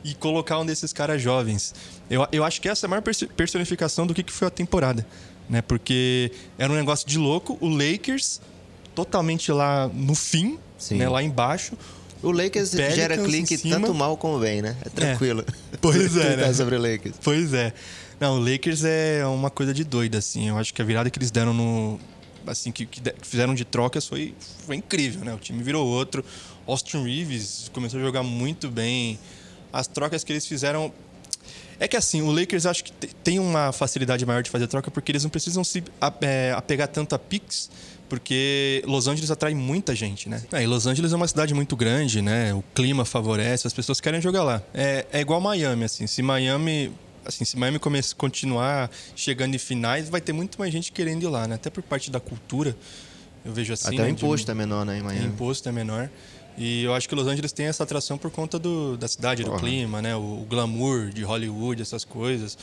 e 0.03 0.13
colocar 0.13 0.59
um 0.59 0.65
desses 0.65 0.93
caras 0.93 1.21
jovens? 1.21 1.73
Eu, 2.09 2.25
eu 2.31 2.43
acho 2.43 2.61
que 2.61 2.69
essa 2.69 2.85
é 2.85 2.87
a 2.87 2.89
maior 2.89 3.03
personificação 3.35 4.07
do 4.07 4.13
que, 4.13 4.23
que 4.23 4.31
foi 4.31 4.47
a 4.47 4.51
temporada. 4.51 5.05
Né? 5.49 5.61
Porque 5.61 6.31
era 6.57 6.71
um 6.71 6.75
negócio 6.75 7.07
de 7.07 7.17
louco. 7.17 7.57
O 7.59 7.67
Lakers 7.67 8.39
totalmente 8.95 9.51
lá 9.51 9.89
no 9.93 10.15
fim, 10.15 10.59
né? 10.91 11.09
lá 11.09 11.21
embaixo 11.23 11.75
o 12.21 12.31
Lakers 12.31 12.71
Pelicans 12.71 12.95
gera 12.95 13.17
clique 13.17 13.57
tanto 13.57 13.93
mal 13.93 14.17
como 14.17 14.39
bem, 14.39 14.61
né? 14.61 14.75
É 14.85 14.89
tranquilo. 14.89 15.43
É. 15.71 15.77
Pois 15.79 16.17
é, 16.17 16.35
né? 16.35 16.53
sobre 16.53 16.75
o 16.75 16.81
Lakers. 16.81 17.15
Pois 17.23 17.53
é. 17.53 17.73
Não, 18.19 18.35
o 18.35 18.39
Lakers 18.39 18.83
é 18.83 19.25
uma 19.25 19.49
coisa 19.49 19.73
de 19.73 19.83
doida, 19.83 20.17
assim. 20.17 20.49
Eu 20.49 20.57
acho 20.57 20.73
que 20.73 20.81
a 20.81 20.85
virada 20.85 21.09
que 21.09 21.17
eles 21.17 21.31
deram 21.31 21.53
no... 21.53 21.99
Assim, 22.45 22.71
que, 22.71 22.85
que 22.85 23.01
fizeram 23.21 23.53
de 23.53 23.63
trocas 23.63 24.05
foi, 24.05 24.33
foi 24.65 24.75
incrível, 24.75 25.23
né? 25.23 25.33
O 25.33 25.37
time 25.37 25.63
virou 25.63 25.87
outro. 25.87 26.25
Austin 26.67 27.03
Reeves 27.03 27.69
começou 27.73 27.99
a 27.99 28.03
jogar 28.03 28.23
muito 28.23 28.69
bem. 28.69 29.17
As 29.71 29.87
trocas 29.87 30.23
que 30.23 30.33
eles 30.33 30.45
fizeram... 30.45 30.91
É 31.79 31.87
que 31.87 31.95
assim, 31.95 32.21
o 32.21 32.29
Lakers 32.29 32.65
acho 32.65 32.83
que 32.83 32.91
tem 32.91 33.39
uma 33.39 33.71
facilidade 33.71 34.25
maior 34.25 34.43
de 34.43 34.49
fazer 34.49 34.67
troca 34.67 34.91
porque 34.91 35.13
eles 35.13 35.23
não 35.23 35.29
precisam 35.29 35.63
se 35.63 35.81
é, 36.21 36.53
apegar 36.53 36.89
tanto 36.89 37.15
a 37.15 37.19
picks 37.19 37.69
porque 38.09 38.83
Los 38.85 39.07
Angeles 39.07 39.29
atrai 39.29 39.53
muita 39.53 39.95
gente, 39.95 40.27
né? 40.27 40.43
É, 40.51 40.63
e 40.63 40.67
Los 40.67 40.87
Angeles 40.87 41.13
é 41.13 41.15
uma 41.15 41.27
cidade 41.27 41.53
muito 41.53 41.75
grande, 41.75 42.21
né? 42.21 42.53
O 42.53 42.63
clima 42.73 43.05
favorece, 43.05 43.67
as 43.67 43.73
pessoas 43.73 44.01
querem 44.01 44.19
jogar 44.19 44.43
lá. 44.43 44.61
É, 44.73 45.05
é 45.11 45.21
igual 45.21 45.39
Miami, 45.39 45.85
assim. 45.85 46.07
Se 46.07 46.21
Miami 46.21 46.91
assim, 47.25 47.45
se 47.45 47.57
Miami 47.57 47.79
começar, 47.79 48.15
continuar 48.15 48.89
chegando 49.15 49.53
em 49.53 49.59
finais, 49.59 50.09
vai 50.09 50.19
ter 50.19 50.33
muito 50.33 50.57
mais 50.57 50.73
gente 50.73 50.91
querendo 50.91 51.23
ir 51.23 51.27
lá, 51.27 51.47
né? 51.47 51.55
Até 51.55 51.69
por 51.69 51.83
parte 51.83 52.09
da 52.09 52.19
cultura, 52.19 52.75
eu 53.45 53.53
vejo 53.53 53.71
assim. 53.71 53.87
Até 53.87 53.97
né? 53.97 54.05
o 54.05 54.09
imposto 54.09 54.45
de... 54.45 54.51
é 54.51 54.55
menor, 54.55 54.85
né, 54.85 54.97
em 54.97 55.01
Miami? 55.01 55.27
O 55.27 55.29
imposto 55.29 55.69
é 55.69 55.71
menor. 55.71 56.09
E 56.57 56.83
eu 56.83 56.93
acho 56.93 57.07
que 57.07 57.15
Los 57.15 57.27
Angeles 57.27 57.53
tem 57.53 57.67
essa 57.67 57.83
atração 57.83 58.17
por 58.17 58.29
conta 58.31 58.59
do, 58.59 58.97
da 58.97 59.07
cidade, 59.07 59.43
do 59.43 59.51
clima, 59.53 60.01
né? 60.01 60.15
O, 60.15 60.41
o, 60.41 60.45
glamour 60.49 61.09
de 61.09 61.23
Hollywood, 61.23 61.81
essas 61.81 62.03
coisas. 62.03 62.57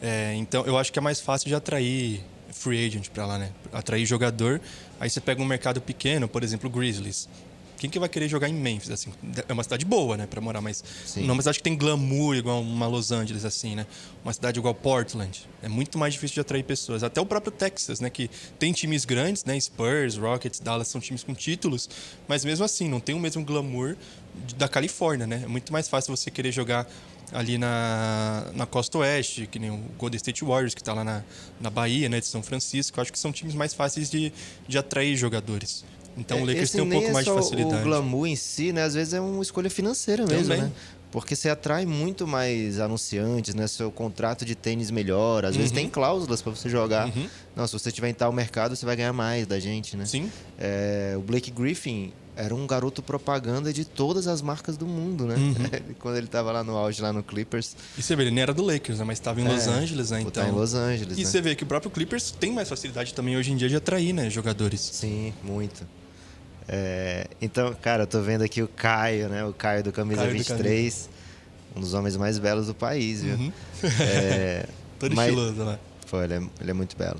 É, 0.00 0.34
então, 0.36 0.64
eu 0.64 0.78
acho 0.78 0.92
que 0.92 0.98
é 0.98 1.02
mais 1.02 1.20
fácil 1.20 1.48
de 1.48 1.54
atrair 1.54 2.22
free 2.52 2.86
agent 2.86 3.08
para 3.08 3.26
lá, 3.26 3.38
né? 3.38 3.50
Atrair 3.72 4.06
jogador. 4.06 4.60
Aí 5.00 5.10
você 5.10 5.20
pega 5.20 5.42
um 5.42 5.46
mercado 5.46 5.80
pequeno, 5.80 6.28
por 6.28 6.42
exemplo, 6.42 6.70
Grizzlies. 6.70 7.28
Quem 7.82 7.90
que 7.90 7.98
vai 7.98 8.08
querer 8.08 8.28
jogar 8.28 8.48
em 8.48 8.54
Memphis? 8.54 8.92
Assim, 8.92 9.12
é 9.48 9.52
uma 9.52 9.64
cidade 9.64 9.84
boa, 9.84 10.16
né, 10.16 10.24
para 10.24 10.40
morar, 10.40 10.60
mas 10.60 10.84
Sim. 11.04 11.26
não, 11.26 11.34
mas 11.34 11.48
acho 11.48 11.58
que 11.58 11.64
tem 11.64 11.76
glamour 11.76 12.36
igual 12.36 12.62
uma 12.62 12.86
Los 12.86 13.10
Angeles 13.10 13.44
assim, 13.44 13.74
né? 13.74 13.88
Uma 14.22 14.32
cidade 14.32 14.60
igual 14.60 14.72
Portland. 14.72 15.48
É 15.60 15.68
muito 15.68 15.98
mais 15.98 16.14
difícil 16.14 16.34
de 16.34 16.40
atrair 16.42 16.62
pessoas. 16.62 17.02
Até 17.02 17.20
o 17.20 17.26
próprio 17.26 17.50
Texas, 17.50 17.98
né, 17.98 18.08
que 18.08 18.30
tem 18.56 18.72
times 18.72 19.04
grandes, 19.04 19.44
né, 19.44 19.58
Spurs, 19.58 20.16
Rockets, 20.16 20.60
Dallas 20.60 20.86
são 20.86 21.00
times 21.00 21.24
com 21.24 21.34
títulos, 21.34 21.90
mas 22.28 22.44
mesmo 22.44 22.64
assim 22.64 22.88
não 22.88 23.00
tem 23.00 23.16
o 23.16 23.18
mesmo 23.18 23.44
glamour 23.44 23.96
da 24.56 24.68
Califórnia, 24.68 25.26
né? 25.26 25.40
É 25.44 25.48
muito 25.48 25.72
mais 25.72 25.88
fácil 25.88 26.16
você 26.16 26.30
querer 26.30 26.52
jogar 26.52 26.88
ali 27.32 27.58
na, 27.58 28.46
na 28.54 28.66
costa 28.66 28.98
oeste, 28.98 29.46
que 29.46 29.58
nem 29.58 29.70
o 29.70 29.78
Golden 29.98 30.16
State 30.16 30.44
Warriors, 30.44 30.74
que 30.74 30.80
está 30.80 30.92
lá 30.92 31.02
na, 31.02 31.22
na 31.60 31.70
Bahia, 31.70 32.08
né, 32.08 32.20
de 32.20 32.26
São 32.26 32.42
Francisco. 32.42 33.00
Acho 33.00 33.12
que 33.12 33.18
são 33.18 33.32
times 33.32 33.54
mais 33.54 33.72
fáceis 33.72 34.10
de, 34.10 34.32
de 34.68 34.78
atrair 34.78 35.16
jogadores. 35.16 35.84
Então 36.16 36.38
é, 36.38 36.42
o 36.42 36.44
Lakers 36.44 36.70
tem 36.70 36.82
um 36.82 36.90
pouco 36.90 37.08
é 37.08 37.12
mais 37.12 37.24
de 37.24 37.32
facilidade. 37.32 37.80
O 37.80 37.84
glamour 37.84 38.26
em 38.26 38.36
si, 38.36 38.72
né, 38.72 38.82
às 38.82 38.94
vezes 38.94 39.14
é 39.14 39.20
uma 39.20 39.42
escolha 39.42 39.70
financeira 39.70 40.26
mesmo, 40.26 40.48
Também. 40.48 40.62
né? 40.62 40.72
Porque 41.10 41.36
você 41.36 41.50
atrai 41.50 41.84
muito 41.84 42.26
mais 42.26 42.80
anunciantes, 42.80 43.54
né? 43.54 43.66
Seu 43.66 43.92
contrato 43.92 44.46
de 44.46 44.54
tênis 44.54 44.90
melhor. 44.90 45.44
Às 45.44 45.52
uhum. 45.52 45.58
vezes 45.58 45.70
tem 45.70 45.86
cláusulas 45.86 46.40
para 46.40 46.52
você 46.52 46.70
jogar. 46.70 47.08
Uhum. 47.08 47.28
Não, 47.54 47.66
se 47.66 47.74
você 47.74 47.92
tiver 47.92 48.08
em 48.08 48.14
tal 48.14 48.32
mercado, 48.32 48.74
você 48.74 48.86
vai 48.86 48.96
ganhar 48.96 49.12
mais 49.12 49.46
da 49.46 49.60
gente, 49.60 49.94
né? 49.94 50.06
Sim. 50.06 50.32
É, 50.58 51.12
o 51.14 51.20
Blake 51.20 51.50
Griffin, 51.50 52.14
era 52.34 52.54
um 52.54 52.66
garoto 52.66 53.02
propaganda 53.02 53.72
de 53.72 53.84
todas 53.84 54.26
as 54.26 54.40
marcas 54.40 54.76
do 54.76 54.86
mundo, 54.86 55.26
né? 55.26 55.34
Uhum. 55.36 55.94
Quando 56.00 56.16
ele 56.16 56.26
estava 56.26 56.50
lá 56.50 56.64
no 56.64 56.76
auge, 56.76 57.02
lá 57.02 57.12
no 57.12 57.22
Clippers. 57.22 57.76
E 57.96 58.02
você 58.02 58.16
vê, 58.16 58.22
ele 58.22 58.30
nem 58.30 58.42
era 58.42 58.54
do 58.54 58.62
Lakers, 58.62 58.98
né? 58.98 59.04
Mas 59.04 59.18
estava 59.18 59.40
em 59.40 59.46
é, 59.46 59.52
Los 59.52 59.66
Angeles, 59.66 60.10
né? 60.10 60.20
Então... 60.22 60.42
Tá 60.42 60.48
em 60.48 60.52
Los 60.52 60.74
Angeles, 60.74 61.18
E 61.18 61.22
né? 61.22 61.26
você 61.26 61.40
vê 61.40 61.54
que 61.54 61.64
o 61.64 61.66
próprio 61.66 61.90
Clippers 61.90 62.30
tem 62.30 62.52
mais 62.52 62.68
facilidade 62.68 63.12
também 63.12 63.36
hoje 63.36 63.52
em 63.52 63.56
dia 63.56 63.68
de 63.68 63.76
atrair, 63.76 64.12
né? 64.12 64.30
Jogadores. 64.30 64.80
Sim, 64.80 65.34
muito. 65.42 65.86
É, 66.68 67.26
então, 67.40 67.74
cara, 67.74 68.04
eu 68.04 68.06
tô 68.06 68.20
vendo 68.20 68.42
aqui 68.42 68.62
o 68.62 68.68
Caio, 68.68 69.28
né? 69.28 69.44
O 69.44 69.52
Caio 69.52 69.82
do 69.82 69.92
Camisa 69.92 70.22
Caio 70.22 70.32
23. 70.32 71.08
Do. 71.74 71.78
Um 71.78 71.80
dos 71.80 71.94
homens 71.94 72.16
mais 72.16 72.38
belos 72.38 72.66
do 72.66 72.74
país, 72.74 73.22
viu? 73.22 73.34
Uhum. 73.34 73.52
É, 74.00 74.66
Todo 74.98 75.14
mas... 75.14 75.28
estiloso, 75.28 75.64
né? 75.64 75.78
Pô, 76.10 76.22
ele 76.22 76.34
é, 76.34 76.42
ele 76.60 76.70
é 76.70 76.74
muito 76.74 76.96
belo. 76.96 77.18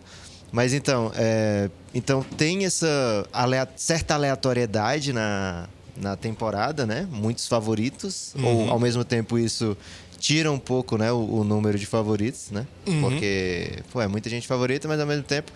Mas 0.53 0.75
então, 0.75 1.11
é, 1.17 1.71
então 1.95 2.23
tem 2.37 2.67
essa 2.67 3.27
certa 3.75 4.15
aleatoriedade 4.15 5.12
na, 5.12 5.67
na 5.97 6.15
temporada, 6.15 6.87
né? 6.87 7.09
Muitos 7.11 7.49
favoritos. 7.49 8.35
Uhum. 8.35 8.45
Ou 8.45 8.71
ao 8.71 8.79
mesmo 8.79 9.03
tempo 9.03 9.38
isso 9.38 9.77
tira 10.19 10.53
um 10.53 10.59
pouco 10.59 10.97
né, 10.97 11.11
o, 11.11 11.17
o 11.17 11.45
número 11.45 11.77
de 11.79 11.87
favoritos, 11.87 12.51
né? 12.51 12.67
Uhum. 12.87 13.01
Porque, 13.01 13.83
pô, 13.91 14.01
é 14.01 14.07
muita 14.07 14.31
gente 14.31 14.47
favorita, 14.47 14.87
mas 14.87 15.01
ao 15.01 15.07
mesmo 15.07 15.25
tempo 15.25 15.51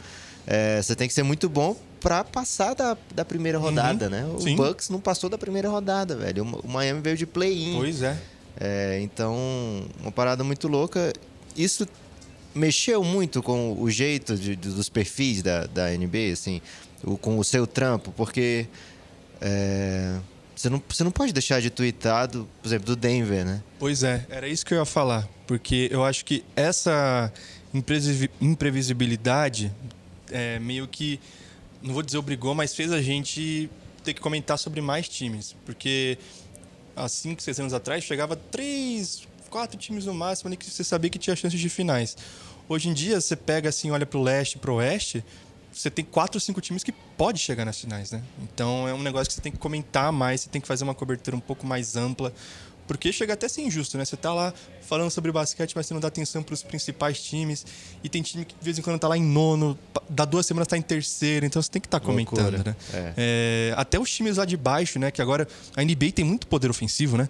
é, 0.46 0.82
você 0.82 0.96
tem 0.96 1.06
que 1.06 1.14
ser 1.14 1.22
muito 1.22 1.48
bom 1.48 1.76
para 2.00 2.24
passar 2.24 2.74
da, 2.74 2.96
da 3.14 3.24
primeira 3.24 3.58
uhum. 3.58 3.64
rodada, 3.64 4.06
uhum. 4.06 4.10
né? 4.10 4.26
O 4.34 4.40
Sim. 4.40 4.56
Bucks 4.56 4.88
não 4.88 5.00
passou 5.00 5.28
da 5.28 5.36
primeira 5.36 5.68
rodada, 5.68 6.16
velho. 6.16 6.44
O, 6.44 6.66
o 6.66 6.68
Miami 6.68 7.00
veio 7.00 7.16
de 7.16 7.26
play-in. 7.26 7.76
Pois 7.76 8.02
é. 8.02 8.16
é. 8.58 9.00
Então, 9.02 9.36
uma 10.00 10.10
parada 10.10 10.42
muito 10.42 10.68
louca. 10.68 11.12
Isso 11.56 11.86
mexeu 12.56 13.04
muito 13.04 13.42
com 13.42 13.80
o 13.80 13.90
jeito 13.90 14.36
de, 14.36 14.56
dos 14.56 14.88
perfis 14.88 15.42
da, 15.42 15.66
da 15.66 15.90
NBA, 15.90 16.32
assim, 16.32 16.60
o, 17.04 17.16
com 17.16 17.38
o 17.38 17.44
seu 17.44 17.66
trampo, 17.66 18.12
porque 18.16 18.66
é, 19.40 20.18
você, 20.54 20.70
não, 20.70 20.82
você 20.88 21.04
não 21.04 21.10
pode 21.10 21.32
deixar 21.32 21.60
de 21.60 21.70
twittar, 21.70 22.28
do, 22.28 22.48
por 22.60 22.68
exemplo, 22.68 22.86
do 22.86 22.96
Denver, 22.96 23.44
né? 23.44 23.62
Pois 23.78 24.02
é, 24.02 24.26
era 24.28 24.48
isso 24.48 24.64
que 24.64 24.72
eu 24.74 24.78
ia 24.78 24.84
falar, 24.84 25.28
porque 25.46 25.88
eu 25.92 26.04
acho 26.04 26.24
que 26.24 26.42
essa 26.56 27.32
imprevisibilidade 28.40 29.70
é, 30.30 30.58
meio 30.58 30.88
que, 30.88 31.20
não 31.82 31.92
vou 31.92 32.02
dizer 32.02 32.18
obrigou, 32.18 32.54
mas 32.54 32.74
fez 32.74 32.90
a 32.90 33.02
gente 33.02 33.68
ter 34.02 34.14
que 34.14 34.20
comentar 34.20 34.58
sobre 34.58 34.80
mais 34.80 35.08
times. 35.08 35.54
Porque 35.64 36.16
há 36.94 37.08
5, 37.08 37.42
6 37.42 37.60
anos 37.60 37.74
atrás 37.74 38.04
chegava 38.04 38.36
três, 38.36 39.26
quatro 39.48 39.78
times 39.78 40.04
no 40.06 40.14
máximo 40.14 40.48
ali 40.48 40.56
que 40.56 40.68
você 40.68 40.84
sabia 40.84 41.10
que 41.10 41.18
tinha 41.18 41.34
chances 41.34 41.60
de 41.60 41.68
finais. 41.68 42.16
Hoje 42.68 42.88
em 42.88 42.92
dia, 42.92 43.20
você 43.20 43.36
pega 43.36 43.68
assim, 43.68 43.90
olha 43.90 44.04
para 44.04 44.18
o 44.18 44.22
leste 44.22 44.58
para 44.58 44.70
o 44.70 44.76
oeste, 44.76 45.24
você 45.72 45.90
tem 45.90 46.04
quatro 46.04 46.36
ou 46.36 46.40
cinco 46.40 46.60
times 46.60 46.82
que 46.82 46.92
pode 46.92 47.38
chegar 47.38 47.64
nas 47.64 47.78
finais, 47.78 48.10
né? 48.10 48.22
Então 48.42 48.88
é 48.88 48.94
um 48.94 49.02
negócio 49.02 49.28
que 49.28 49.34
você 49.34 49.40
tem 49.40 49.52
que 49.52 49.58
comentar 49.58 50.10
mais, 50.10 50.40
você 50.40 50.48
tem 50.48 50.60
que 50.60 50.66
fazer 50.66 50.84
uma 50.84 50.94
cobertura 50.94 51.36
um 51.36 51.40
pouco 51.40 51.66
mais 51.66 51.96
ampla, 51.96 52.32
porque 52.86 53.12
chega 53.12 53.34
até 53.34 53.46
a 53.46 53.48
ser 53.48 53.62
injusto, 53.62 53.98
né? 53.98 54.04
Você 54.04 54.16
tá 54.16 54.32
lá 54.32 54.54
falando 54.82 55.10
sobre 55.10 55.32
basquete, 55.32 55.74
mas 55.74 55.86
você 55.86 55.94
não 55.94 56.00
dá 56.00 56.08
atenção 56.08 56.42
para 56.42 56.54
os 56.54 56.62
principais 56.62 57.20
times. 57.20 57.66
E 58.02 58.08
tem 58.08 58.22
time 58.22 58.44
que 58.44 58.54
de 58.54 58.64
vez 58.64 58.78
em 58.78 58.82
quando 58.82 58.98
tá 58.98 59.08
lá 59.08 59.18
em 59.18 59.22
nono, 59.22 59.76
dá 60.08 60.24
duas 60.24 60.46
semanas 60.46 60.68
tá 60.68 60.76
em 60.76 60.82
terceiro, 60.82 61.44
então 61.44 61.60
você 61.60 61.70
tem 61.70 61.80
que 61.80 61.88
estar 61.88 62.00
tá 62.00 62.06
comentando, 62.06 62.52
Loucura. 62.52 62.70
né? 62.70 62.76
É. 62.94 63.14
É, 63.16 63.74
até 63.76 63.98
os 63.98 64.10
times 64.10 64.36
lá 64.36 64.44
de 64.44 64.56
baixo, 64.56 64.98
né? 64.98 65.10
Que 65.10 65.20
agora 65.20 65.48
a 65.76 65.82
NBA 65.82 66.12
tem 66.14 66.24
muito 66.24 66.46
poder 66.46 66.70
ofensivo, 66.70 67.16
né? 67.16 67.28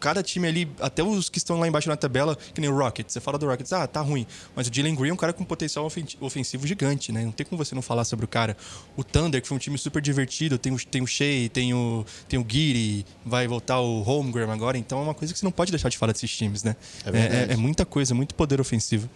Cada 0.00 0.22
time 0.22 0.46
ali, 0.46 0.70
até 0.80 1.02
os 1.02 1.28
que 1.28 1.38
estão 1.38 1.58
lá 1.58 1.66
embaixo 1.66 1.88
na 1.88 1.96
tabela, 1.96 2.36
que 2.36 2.60
nem 2.60 2.70
o 2.70 2.76
Rockets. 2.76 3.12
Você 3.12 3.20
fala 3.20 3.38
do 3.38 3.46
Rockets, 3.46 3.72
ah, 3.72 3.86
tá 3.86 4.00
ruim. 4.00 4.26
Mas 4.54 4.68
o 4.68 4.70
Jalen 4.72 4.94
Green 4.94 5.10
é 5.10 5.12
um 5.12 5.16
cara 5.16 5.32
com 5.32 5.44
potencial 5.44 5.88
ofensivo 6.20 6.66
gigante, 6.66 7.12
né? 7.12 7.24
Não 7.24 7.32
tem 7.32 7.46
como 7.46 7.62
você 7.62 7.74
não 7.74 7.82
falar 7.82 8.04
sobre 8.04 8.24
o 8.24 8.28
cara. 8.28 8.56
O 8.96 9.02
Thunder, 9.02 9.40
que 9.40 9.48
foi 9.48 9.56
um 9.56 9.60
time 9.60 9.76
super 9.78 10.00
divertido, 10.00 10.58
tem 10.58 10.72
o, 10.72 10.78
tem 10.78 11.02
o 11.02 11.06
Shea, 11.06 11.48
tem 11.48 11.74
o, 11.74 12.04
tem 12.28 12.38
o 12.38 12.46
Giri, 12.46 13.04
vai 13.24 13.46
voltar 13.46 13.80
o 13.80 14.02
Holmgren 14.02 14.50
agora, 14.50 14.78
então 14.78 15.00
é 15.00 15.02
uma 15.02 15.14
coisa 15.14 15.32
que 15.32 15.38
você 15.38 15.44
não 15.44 15.52
pode 15.52 15.70
deixar 15.70 15.88
de 15.88 15.98
falar 15.98 16.12
desses 16.12 16.30
times, 16.30 16.62
né? 16.62 16.76
É, 17.04 17.10
é, 17.10 17.22
é, 17.50 17.52
é 17.52 17.56
muita 17.56 17.84
coisa, 17.84 18.14
muito 18.14 18.34
poder 18.34 18.60
ofensivo. 18.60 19.08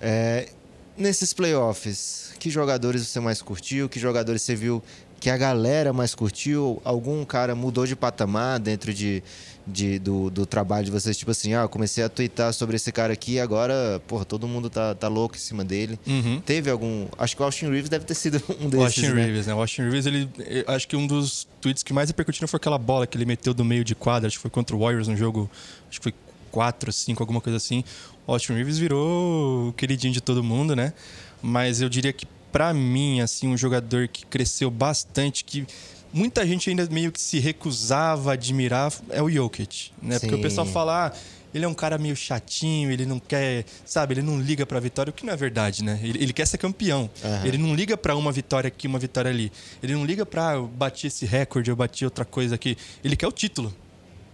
É, 0.00 0.48
nesses 0.96 1.32
playoffs, 1.32 2.32
que 2.38 2.50
jogadores 2.50 3.06
você 3.06 3.20
mais 3.20 3.42
curtiu? 3.42 3.88
Que 3.88 3.98
jogadores 3.98 4.42
você 4.42 4.54
viu 4.54 4.82
que 5.20 5.28
a 5.28 5.36
galera 5.36 5.92
mais 5.92 6.14
curtiu? 6.14 6.80
Algum 6.82 7.24
cara 7.26 7.54
mudou 7.54 7.86
de 7.86 7.94
patamar 7.94 8.58
dentro 8.58 8.92
de, 8.92 9.22
de, 9.66 9.98
do, 9.98 10.30
do 10.30 10.46
trabalho 10.46 10.86
de 10.86 10.90
vocês? 10.90 11.16
Tipo 11.16 11.30
assim, 11.30 11.52
ah, 11.52 11.68
comecei 11.68 12.02
a 12.02 12.08
twittar 12.08 12.54
sobre 12.54 12.76
esse 12.76 12.90
cara 12.90 13.12
aqui 13.12 13.38
agora, 13.38 14.00
porra, 14.08 14.24
todo 14.24 14.48
mundo 14.48 14.70
tá, 14.70 14.94
tá 14.94 15.08
louco 15.08 15.36
em 15.36 15.38
cima 15.38 15.62
dele. 15.62 16.00
Uhum. 16.06 16.40
Teve 16.40 16.70
algum. 16.70 17.06
Acho 17.18 17.36
que 17.36 17.42
o 17.42 17.44
Austin 17.44 17.66
Reeves 17.66 17.90
deve 17.90 18.06
ter 18.06 18.14
sido 18.14 18.42
um 18.58 18.70
desses. 18.70 18.78
O 18.78 18.82
Austin 18.82 19.08
né? 19.08 19.24
Reeves, 19.24 19.46
né? 19.46 19.54
O 19.54 19.60
Austin 19.60 19.82
Reeves, 19.82 20.06
ele. 20.06 20.28
Acho 20.66 20.88
que 20.88 20.96
um 20.96 21.06
dos 21.06 21.46
tweets 21.60 21.82
que 21.82 21.92
mais 21.92 22.08
repercutiram 22.08 22.48
foi 22.48 22.56
aquela 22.56 22.78
bola 22.78 23.06
que 23.06 23.18
ele 23.18 23.26
meteu 23.26 23.52
do 23.52 23.64
meio 23.64 23.84
de 23.84 23.94
quadra, 23.94 24.26
acho 24.26 24.38
que 24.38 24.42
foi 24.42 24.50
contra 24.50 24.74
o 24.74 24.80
Warriors 24.80 25.06
no 25.06 25.16
jogo. 25.16 25.50
Acho 25.90 26.00
que 26.00 26.04
foi 26.04 26.14
4, 26.50 26.90
5, 26.90 27.22
alguma 27.22 27.42
coisa 27.42 27.58
assim. 27.58 27.84
O 28.26 28.32
Austin 28.32 28.54
Reeves 28.54 28.78
virou 28.78 29.68
o 29.68 29.72
queridinho 29.74 30.14
de 30.14 30.20
todo 30.22 30.42
mundo, 30.42 30.74
né? 30.74 30.94
Mas 31.42 31.82
eu 31.82 31.88
diria 31.90 32.12
que 32.12 32.26
para 32.52 32.72
mim, 32.74 33.20
assim, 33.20 33.48
um 33.48 33.56
jogador 33.56 34.08
que 34.08 34.24
cresceu 34.26 34.70
bastante, 34.70 35.44
que 35.44 35.66
muita 36.12 36.46
gente 36.46 36.68
ainda 36.70 36.86
meio 36.90 37.12
que 37.12 37.20
se 37.20 37.38
recusava 37.38 38.30
a 38.30 38.32
admirar, 38.34 38.92
é 39.10 39.22
o 39.22 39.30
Jokic, 39.30 39.92
né? 40.02 40.18
Sim. 40.18 40.20
Porque 40.20 40.34
o 40.34 40.42
pessoal 40.42 40.66
fala, 40.66 41.06
ah, 41.06 41.12
ele 41.52 41.64
é 41.64 41.68
um 41.68 41.74
cara 41.74 41.98
meio 41.98 42.14
chatinho, 42.14 42.90
ele 42.90 43.04
não 43.04 43.18
quer, 43.18 43.64
sabe, 43.84 44.14
ele 44.14 44.22
não 44.22 44.40
liga 44.40 44.64
pra 44.64 44.78
vitória, 44.78 45.10
o 45.10 45.12
que 45.12 45.26
não 45.26 45.32
é 45.32 45.36
verdade, 45.36 45.82
né? 45.82 45.98
Ele, 46.02 46.22
ele 46.22 46.32
quer 46.32 46.46
ser 46.46 46.58
campeão. 46.58 47.10
Uhum. 47.22 47.46
Ele 47.46 47.58
não 47.58 47.74
liga 47.74 47.96
para 47.96 48.16
uma 48.16 48.30
vitória 48.30 48.68
aqui, 48.68 48.86
uma 48.86 48.98
vitória 48.98 49.30
ali. 49.30 49.50
Ele 49.82 49.94
não 49.94 50.04
liga 50.04 50.24
pra 50.24 50.54
eu 50.54 50.66
bater 50.66 51.08
esse 51.08 51.26
recorde, 51.26 51.70
eu 51.70 51.76
bati 51.76 52.04
outra 52.04 52.24
coisa 52.24 52.54
aqui. 52.54 52.76
Ele 53.02 53.16
quer 53.16 53.26
o 53.26 53.32
título. 53.32 53.74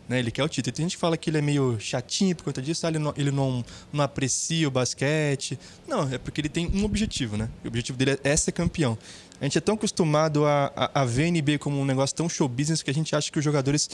Né? 0.08 0.18
Ele 0.18 0.30
quer 0.30 0.44
o 0.44 0.48
título. 0.48 0.74
Tem 0.74 0.84
gente 0.84 0.96
que 0.96 1.00
fala 1.00 1.16
que 1.16 1.30
ele 1.30 1.38
é 1.38 1.42
meio 1.42 1.78
chatinho 1.80 2.34
por 2.36 2.44
conta 2.44 2.62
disso, 2.62 2.86
ah, 2.86 2.90
ele, 2.90 2.98
não, 2.98 3.14
ele 3.16 3.30
não, 3.30 3.64
não 3.92 4.04
aprecia 4.04 4.68
o 4.68 4.70
basquete. 4.70 5.58
Não, 5.86 6.08
é 6.12 6.18
porque 6.18 6.40
ele 6.40 6.48
tem 6.48 6.70
um 6.72 6.84
objetivo, 6.84 7.36
né? 7.36 7.48
O 7.64 7.68
objetivo 7.68 7.98
dele 7.98 8.18
é 8.22 8.36
ser 8.36 8.52
campeão. 8.52 8.96
A 9.40 9.44
gente 9.44 9.58
é 9.58 9.60
tão 9.60 9.74
acostumado 9.74 10.46
a, 10.46 10.72
a, 10.74 11.02
a 11.02 11.04
ver 11.04 11.26
a 11.26 11.30
NBA 11.30 11.58
como 11.58 11.78
um 11.78 11.84
negócio 11.84 12.16
tão 12.16 12.28
show 12.28 12.48
business 12.48 12.82
que 12.82 12.90
a 12.90 12.94
gente 12.94 13.14
acha 13.14 13.30
que 13.30 13.38
os 13.38 13.44
jogadores, 13.44 13.88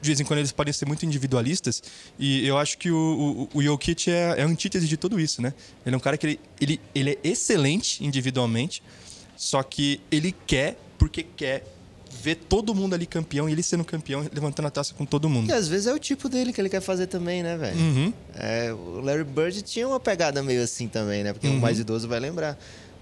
de 0.00 0.06
vez 0.06 0.20
em 0.20 0.24
quando, 0.24 0.38
eles 0.38 0.52
podem 0.52 0.72
ser 0.72 0.86
muito 0.86 1.04
individualistas. 1.04 1.82
E 2.18 2.46
eu 2.46 2.56
acho 2.56 2.78
que 2.78 2.90
o, 2.90 3.48
o, 3.52 3.58
o 3.58 3.62
Jokic 3.62 4.10
é, 4.10 4.34
é 4.38 4.42
a 4.42 4.46
antítese 4.46 4.86
de 4.86 4.96
tudo 4.96 5.18
isso, 5.18 5.42
né? 5.42 5.52
Ele 5.84 5.94
é 5.94 5.96
um 5.96 6.00
cara 6.00 6.16
que 6.16 6.26
ele, 6.26 6.40
ele, 6.60 6.80
ele 6.94 7.10
é 7.10 7.28
excelente 7.28 8.04
individualmente, 8.04 8.82
só 9.36 9.62
que 9.62 10.00
ele 10.10 10.34
quer 10.46 10.78
porque 10.98 11.24
quer 11.24 11.64
ver 12.22 12.36
todo 12.36 12.74
mundo 12.74 12.94
ali 12.94 13.06
campeão 13.06 13.48
e 13.48 13.52
ele 13.52 13.62
sendo 13.62 13.84
campeão, 13.84 14.26
levantando 14.32 14.66
a 14.66 14.70
taça 14.70 14.94
com 14.94 15.04
todo 15.04 15.28
mundo. 15.28 15.50
E 15.50 15.52
às 15.52 15.68
vezes 15.68 15.86
é 15.86 15.92
o 15.92 15.98
tipo 15.98 16.28
dele 16.28 16.52
que 16.52 16.60
ele 16.60 16.68
quer 16.68 16.80
fazer 16.80 17.06
também, 17.06 17.42
né, 17.42 17.56
velho? 17.56 17.78
Uhum. 17.78 18.12
É, 18.34 18.72
o 18.72 19.00
Larry 19.00 19.24
Bird 19.24 19.62
tinha 19.62 19.86
uma 19.86 20.00
pegada 20.00 20.42
meio 20.42 20.62
assim 20.62 20.88
também, 20.88 21.22
né? 21.22 21.32
Porque 21.32 21.46
uhum. 21.46 21.58
o 21.58 21.60
mais 21.60 21.78
idoso 21.78 22.08
vai 22.08 22.20
lembrar. 22.20 22.58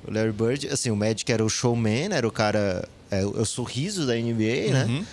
O 0.06 0.12
Larry 0.12 0.32
Bird, 0.32 0.68
assim, 0.68 0.90
o 0.90 0.96
Magic 0.96 1.30
era 1.30 1.44
o 1.44 1.48
showman, 1.48 2.12
era 2.12 2.26
o 2.26 2.30
cara, 2.30 2.86
é, 3.10 3.24
o 3.24 3.44
sorriso 3.44 4.06
da 4.06 4.14
NBA, 4.14 4.72
né? 4.72 4.84
uhum. 4.84 5.04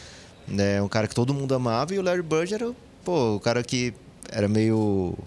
né? 0.47 0.77
É 0.77 0.81
um 0.81 0.89
cara 0.89 1.07
que 1.07 1.15
todo 1.15 1.33
mundo 1.33 1.53
amava 1.53 1.93
e 1.93 1.99
o 1.99 2.01
Larry 2.01 2.21
Bird 2.21 2.53
era, 2.53 2.71
pô, 3.03 3.35
o 3.35 3.39
cara 3.39 3.63
que 3.63 3.93
era 4.29 4.47
meio, 4.47 5.17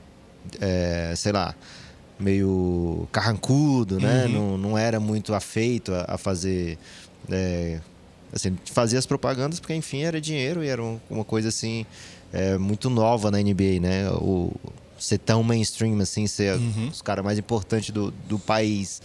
é, 0.60 1.14
sei 1.16 1.32
lá, 1.32 1.54
meio 2.18 3.08
carrancudo, 3.10 3.98
né? 3.98 4.26
Uhum. 4.26 4.32
Não, 4.32 4.58
não 4.58 4.78
era 4.78 5.00
muito 5.00 5.34
afeito 5.34 5.92
a, 5.94 6.04
a 6.08 6.18
fazer 6.18 6.78
é, 7.30 7.80
Assim, 8.34 8.56
fazia 8.66 8.98
as 8.98 9.06
propagandas 9.06 9.60
porque, 9.60 9.74
enfim, 9.74 10.02
era 10.02 10.20
dinheiro 10.20 10.64
e 10.64 10.68
era 10.68 10.82
uma 11.08 11.24
coisa, 11.24 11.48
assim, 11.48 11.86
é, 12.32 12.58
muito 12.58 12.90
nova 12.90 13.30
na 13.30 13.38
NBA, 13.38 13.80
né? 13.80 14.10
O, 14.10 14.52
ser 14.98 15.18
tão 15.18 15.42
mainstream, 15.42 15.98
assim, 16.00 16.26
ser 16.26 16.56
uhum. 16.56 16.88
os 16.88 17.00
caras 17.00 17.24
mais 17.24 17.38
importantes 17.38 17.90
do, 17.90 18.10
do 18.10 18.38
país. 18.38 19.00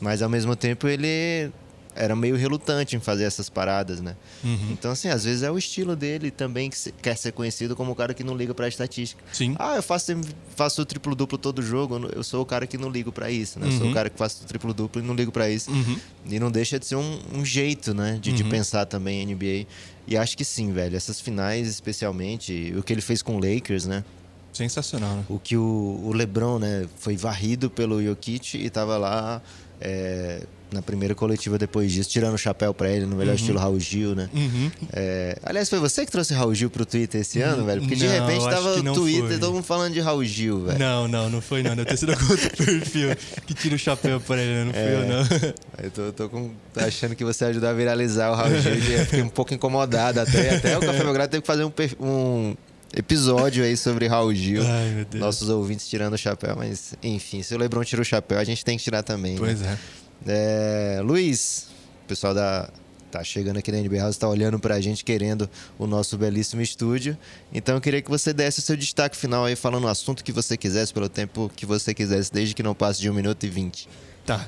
Mas, 0.00 0.20
ao 0.20 0.28
mesmo 0.28 0.54
tempo, 0.54 0.86
ele 0.86 1.50
era 1.94 2.16
meio 2.16 2.36
relutante 2.36 2.96
em 2.96 3.00
fazer 3.00 3.24
essas 3.24 3.48
paradas, 3.48 4.00
né? 4.00 4.16
Uhum. 4.42 4.70
Então, 4.72 4.90
assim, 4.90 5.08
às 5.08 5.24
vezes 5.24 5.42
é 5.42 5.50
o 5.50 5.56
estilo 5.56 5.94
dele 5.94 6.30
também 6.30 6.68
que 6.68 6.92
quer 6.92 7.16
ser 7.16 7.32
conhecido 7.32 7.76
como 7.76 7.92
o 7.92 7.94
cara 7.94 8.12
que 8.12 8.24
não 8.24 8.36
liga 8.36 8.52
pra 8.52 8.66
estatística. 8.66 9.22
Sim. 9.32 9.54
Ah, 9.58 9.76
eu 9.76 9.82
faço, 9.82 10.12
faço 10.56 10.82
o 10.82 10.84
triplo-duplo 10.84 11.38
todo 11.38 11.62
jogo, 11.62 12.10
eu 12.14 12.24
sou 12.24 12.42
o 12.42 12.46
cara 12.46 12.66
que 12.66 12.76
não 12.76 12.90
ligo 12.90 13.12
para 13.12 13.30
isso, 13.30 13.58
né? 13.58 13.66
Uhum. 13.66 13.72
Eu 13.72 13.78
sou 13.78 13.84
o 13.86 13.88
uhum. 13.88 13.94
cara 13.94 14.10
que 14.10 14.18
faço 14.18 14.42
o 14.42 14.46
triplo-duplo 14.46 15.00
e 15.00 15.04
não 15.04 15.14
ligo 15.14 15.30
para 15.30 15.48
isso. 15.48 15.70
Uhum. 15.70 15.96
E 16.26 16.40
não 16.40 16.50
deixa 16.50 16.78
de 16.78 16.86
ser 16.86 16.96
um, 16.96 17.20
um 17.32 17.44
jeito, 17.44 17.94
né? 17.94 18.18
De, 18.20 18.32
de 18.32 18.42
uhum. 18.42 18.48
pensar 18.48 18.86
também 18.86 19.24
NBA. 19.24 19.66
E 20.06 20.16
acho 20.16 20.36
que 20.36 20.44
sim, 20.44 20.72
velho. 20.72 20.96
Essas 20.96 21.20
finais, 21.20 21.68
especialmente, 21.68 22.74
o 22.76 22.82
que 22.82 22.92
ele 22.92 23.02
fez 23.02 23.22
com 23.22 23.36
o 23.36 23.38
Lakers, 23.38 23.86
né? 23.86 24.04
Sensacional, 24.52 25.16
né? 25.16 25.24
O 25.28 25.38
que 25.38 25.56
o, 25.56 26.00
o 26.04 26.12
LeBron, 26.12 26.58
né? 26.58 26.86
Foi 26.98 27.16
varrido 27.16 27.70
pelo 27.70 28.02
Jokic 28.02 28.56
e 28.58 28.68
tava 28.68 28.96
lá... 28.96 29.40
É, 29.80 30.42
na 30.74 30.82
primeira 30.82 31.14
coletiva 31.14 31.56
depois 31.56 31.90
disso, 31.90 32.10
tirando 32.10 32.34
o 32.34 32.38
chapéu 32.38 32.74
para 32.74 32.90
ele 32.90 33.06
no 33.06 33.16
melhor 33.16 33.30
uhum. 33.30 33.36
estilo 33.36 33.58
Raul 33.58 33.80
Gil, 33.80 34.14
né? 34.14 34.28
Uhum. 34.34 34.70
É... 34.92 35.38
Aliás, 35.42 35.70
foi 35.70 35.78
você 35.78 36.04
que 36.04 36.12
trouxe 36.12 36.34
Raul 36.34 36.54
Gil 36.54 36.68
pro 36.68 36.84
Twitter 36.84 37.20
esse 37.20 37.40
ano, 37.40 37.60
uhum. 37.60 37.66
velho? 37.66 37.80
Porque 37.80 37.96
de 37.96 38.06
repente 38.06 38.44
tava 38.44 38.82
no 38.82 38.94
Twitter 38.94 39.28
foi. 39.28 39.38
todo 39.38 39.54
mundo 39.54 39.64
falando 39.64 39.94
de 39.94 40.00
Raul 40.00 40.24
Gil, 40.24 40.64
velho. 40.64 40.78
Não, 40.78 41.08
não, 41.08 41.30
não 41.30 41.40
foi 41.40 41.62
não. 41.62 41.74
Deve 41.74 41.88
ter 41.88 41.96
sido 41.96 42.10
outro 42.10 42.50
perfil 42.56 43.16
que 43.46 43.54
tira 43.54 43.74
o 43.74 43.78
chapéu 43.78 44.20
pra 44.20 44.42
ele, 44.42 44.64
não 44.64 44.72
fui 44.72 44.82
é... 44.82 44.94
eu, 44.94 45.08
não. 45.08 45.54
Eu 45.84 45.90
tô, 45.90 46.12
tô, 46.12 46.28
com... 46.28 46.50
tô, 46.72 46.80
achando 46.80 47.14
que 47.14 47.24
você 47.24 47.44
ajudou 47.46 47.68
a 47.68 47.72
viralizar 47.72 48.30
o 48.30 48.34
Raul 48.34 48.60
Gil. 48.60 48.98
Eu 48.98 49.04
fiquei 49.06 49.22
um 49.22 49.28
pouco 49.28 49.54
incomodado 49.54 50.20
até. 50.20 50.56
Até 50.56 50.76
o 50.76 50.80
Café 50.80 51.02
Belgrado 51.02 51.30
teve 51.30 51.40
que 51.40 51.46
fazer 51.46 51.64
um, 51.64 51.72
um 52.00 52.54
episódio 52.96 53.64
aí 53.64 53.76
sobre 53.76 54.06
Raul 54.06 54.34
Gil. 54.34 54.62
Ai, 54.64 55.06
Nossos 55.14 55.48
ouvintes 55.48 55.88
tirando 55.88 56.14
o 56.14 56.18
chapéu, 56.18 56.54
mas 56.56 56.94
enfim, 57.02 57.42
se 57.42 57.54
o 57.54 57.58
Lebron 57.58 57.84
tira 57.84 58.00
o 58.00 58.04
chapéu, 58.04 58.38
a 58.38 58.44
gente 58.44 58.64
tem 58.64 58.78
que 58.78 58.84
tirar 58.84 59.02
também. 59.02 59.36
Pois 59.36 59.60
né? 59.60 59.78
é. 60.00 60.03
É, 60.26 61.00
Luiz, 61.02 61.68
o 62.04 62.08
pessoal 62.08 62.34
da 62.34 62.68
tá 63.14 63.22
chegando 63.22 63.58
aqui 63.58 63.70
na 63.70 63.78
NB 63.78 63.96
House, 63.98 64.16
está 64.16 64.28
olhando 64.28 64.58
para 64.58 64.74
a 64.74 64.80
gente, 64.80 65.04
querendo 65.04 65.48
o 65.78 65.86
nosso 65.86 66.18
belíssimo 66.18 66.60
estúdio. 66.60 67.16
Então 67.52 67.76
eu 67.76 67.80
queria 67.80 68.02
que 68.02 68.10
você 68.10 68.32
desse 68.32 68.58
o 68.58 68.62
seu 68.62 68.76
destaque 68.76 69.16
final 69.16 69.44
aí, 69.44 69.54
falando 69.54 69.84
o 69.84 69.88
assunto 69.88 70.24
que 70.24 70.32
você 70.32 70.56
quisesse, 70.56 70.92
pelo 70.92 71.08
tempo 71.08 71.48
que 71.54 71.64
você 71.64 71.94
quisesse, 71.94 72.32
desde 72.32 72.56
que 72.56 72.62
não 72.62 72.74
passe 72.74 73.00
de 73.00 73.08
1 73.08 73.14
minuto 73.14 73.44
e 73.44 73.48
20. 73.48 73.88
Tá. 74.26 74.44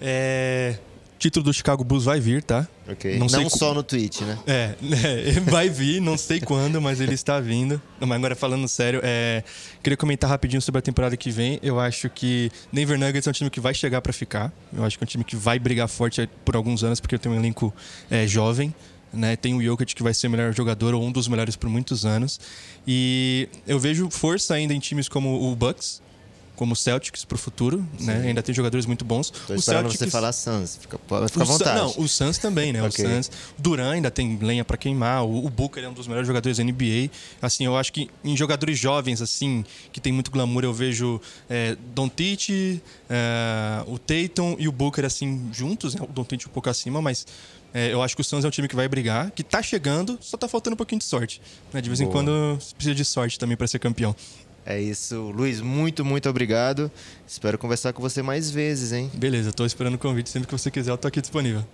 É, 0.00 0.78
título 1.18 1.44
do 1.44 1.52
Chicago 1.52 1.82
Bulls 1.82 2.04
vai 2.04 2.20
vir, 2.20 2.42
tá? 2.42 2.66
Não, 3.18 3.26
não 3.26 3.50
só 3.50 3.74
no 3.74 3.82
tweet, 3.82 4.24
né? 4.24 4.38
É, 4.46 4.74
é, 5.36 5.40
vai 5.40 5.68
vir, 5.68 6.00
não 6.00 6.16
sei 6.16 6.40
quando, 6.40 6.80
mas 6.80 7.00
ele 7.00 7.14
está 7.14 7.40
vindo. 7.40 7.80
Mas 8.00 8.12
agora 8.12 8.36
falando 8.36 8.66
sério, 8.68 9.00
é, 9.02 9.42
queria 9.82 9.96
comentar 9.96 10.30
rapidinho 10.30 10.62
sobre 10.62 10.78
a 10.78 10.82
temporada 10.82 11.16
que 11.16 11.30
vem. 11.30 11.58
Eu 11.62 11.78
acho 11.78 12.08
que 12.08 12.50
Denver 12.72 12.98
Nuggets 12.98 13.26
é 13.26 13.30
um 13.30 13.32
time 13.32 13.50
que 13.50 13.60
vai 13.60 13.74
chegar 13.74 14.00
para 14.00 14.12
ficar. 14.12 14.52
Eu 14.72 14.84
acho 14.84 14.96
que 14.96 15.04
é 15.04 15.06
um 15.06 15.08
time 15.08 15.24
que 15.24 15.36
vai 15.36 15.58
brigar 15.58 15.88
forte 15.88 16.28
por 16.44 16.56
alguns 16.56 16.84
anos, 16.84 17.00
porque 17.00 17.18
tem 17.18 17.30
um 17.30 17.36
elenco 17.36 17.74
é, 18.10 18.26
jovem. 18.26 18.74
Né? 19.12 19.36
Tem 19.36 19.54
o 19.54 19.62
Jokic 19.62 19.94
que 19.94 20.02
vai 20.02 20.12
ser 20.12 20.26
o 20.26 20.30
melhor 20.30 20.54
jogador 20.54 20.94
ou 20.94 21.02
um 21.02 21.10
dos 21.10 21.28
melhores 21.28 21.56
por 21.56 21.68
muitos 21.68 22.04
anos. 22.04 22.38
E 22.86 23.48
eu 23.66 23.78
vejo 23.78 24.08
força 24.10 24.54
ainda 24.54 24.72
em 24.72 24.78
times 24.78 25.08
como 25.08 25.50
o 25.50 25.56
Bucks, 25.56 26.00
como 26.58 26.72
o 26.72 26.76
Celtics 26.76 27.24
para 27.24 27.36
o 27.36 27.38
futuro, 27.38 27.86
né? 28.00 28.24
Ainda 28.26 28.42
tem 28.42 28.52
jogadores 28.52 28.84
muito 28.84 29.04
bons. 29.04 29.30
Tô 29.30 29.54
o 29.54 29.62
Celtics... 29.62 29.96
você 29.96 30.10
falar 30.10 30.32
Suns, 30.32 30.76
fica, 30.76 30.98
fica 30.98 31.42
à 31.42 31.44
vontade. 31.44 31.78
Não, 31.78 31.94
o 31.96 32.08
Suns 32.08 32.36
também, 32.36 32.72
né? 32.72 32.82
okay. 32.84 33.06
O 33.06 33.08
Suns, 33.08 33.30
Duran 33.56 33.92
ainda 33.92 34.10
tem 34.10 34.36
lenha 34.42 34.64
para 34.64 34.76
queimar, 34.76 35.24
o, 35.24 35.46
o 35.46 35.48
Booker 35.48 35.84
é 35.84 35.88
um 35.88 35.92
dos 35.92 36.08
melhores 36.08 36.26
jogadores 36.26 36.58
da 36.58 36.64
NBA. 36.64 37.10
Assim, 37.40 37.64
eu 37.64 37.76
acho 37.76 37.92
que 37.92 38.10
em 38.24 38.36
jogadores 38.36 38.76
jovens 38.76 39.22
assim, 39.22 39.64
que 39.92 40.00
tem 40.00 40.12
muito 40.12 40.32
glamour, 40.32 40.64
eu 40.64 40.74
vejo 40.74 41.20
é, 41.48 41.76
Don 41.94 42.08
Tite, 42.08 42.82
é, 43.08 43.84
o 43.86 43.96
Tatum 43.96 44.56
e 44.58 44.66
o 44.66 44.72
Booker 44.72 45.04
assim 45.04 45.48
juntos, 45.52 45.94
né? 45.94 46.00
O 46.02 46.12
Don 46.12 46.24
Tite 46.24 46.48
um 46.48 46.50
pouco 46.50 46.68
acima, 46.68 47.00
mas 47.00 47.24
é, 47.72 47.92
eu 47.92 48.02
acho 48.02 48.16
que 48.16 48.20
o 48.20 48.24
Suns 48.24 48.44
é 48.44 48.48
um 48.48 48.50
time 48.50 48.66
que 48.66 48.74
vai 48.74 48.88
brigar, 48.88 49.30
que 49.30 49.44
tá 49.44 49.62
chegando, 49.62 50.18
só 50.20 50.36
tá 50.36 50.48
faltando 50.48 50.74
um 50.74 50.76
pouquinho 50.76 50.98
de 50.98 51.04
sorte. 51.04 51.40
Né? 51.72 51.80
De 51.80 51.88
vez 51.88 52.00
Boa. 52.00 52.08
em 52.08 52.12
quando 52.12 52.58
precisa 52.74 52.96
de 52.96 53.04
sorte 53.04 53.38
também 53.38 53.56
para 53.56 53.68
ser 53.68 53.78
campeão. 53.78 54.16
É 54.70 54.78
isso. 54.78 55.32
Luiz, 55.34 55.62
muito, 55.62 56.04
muito 56.04 56.28
obrigado. 56.28 56.92
Espero 57.26 57.56
conversar 57.56 57.94
com 57.94 58.02
você 58.02 58.20
mais 58.20 58.50
vezes, 58.50 58.92
hein? 58.92 59.10
Beleza, 59.14 59.48
estou 59.48 59.64
esperando 59.64 59.94
o 59.94 59.98
convite. 59.98 60.28
Sempre 60.28 60.46
que 60.46 60.52
você 60.52 60.70
quiser, 60.70 60.90
eu 60.90 60.96
estou 60.96 61.08
aqui 61.08 61.22
disponível. 61.22 61.64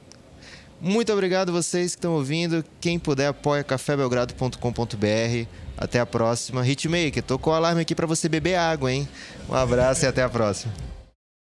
Muito 0.80 1.12
obrigado 1.12 1.50
vocês 1.50 1.96
que 1.96 1.98
estão 1.98 2.12
ouvindo. 2.12 2.64
Quem 2.80 2.96
puder, 2.96 3.26
apoia 3.26 3.64
cafébelgrado.com.br. 3.64 5.48
Até 5.76 5.98
a 5.98 6.06
próxima. 6.06 6.64
Hitmaker, 6.64 7.24
tocou 7.24 7.52
o 7.52 7.56
alarme 7.56 7.80
aqui 7.80 7.96
para 7.96 8.06
você 8.06 8.28
beber 8.28 8.54
água, 8.54 8.92
hein? 8.92 9.08
Um 9.48 9.54
abraço 9.54 10.04
e 10.04 10.06
até 10.06 10.22
a 10.22 10.28
próxima. 10.28 10.93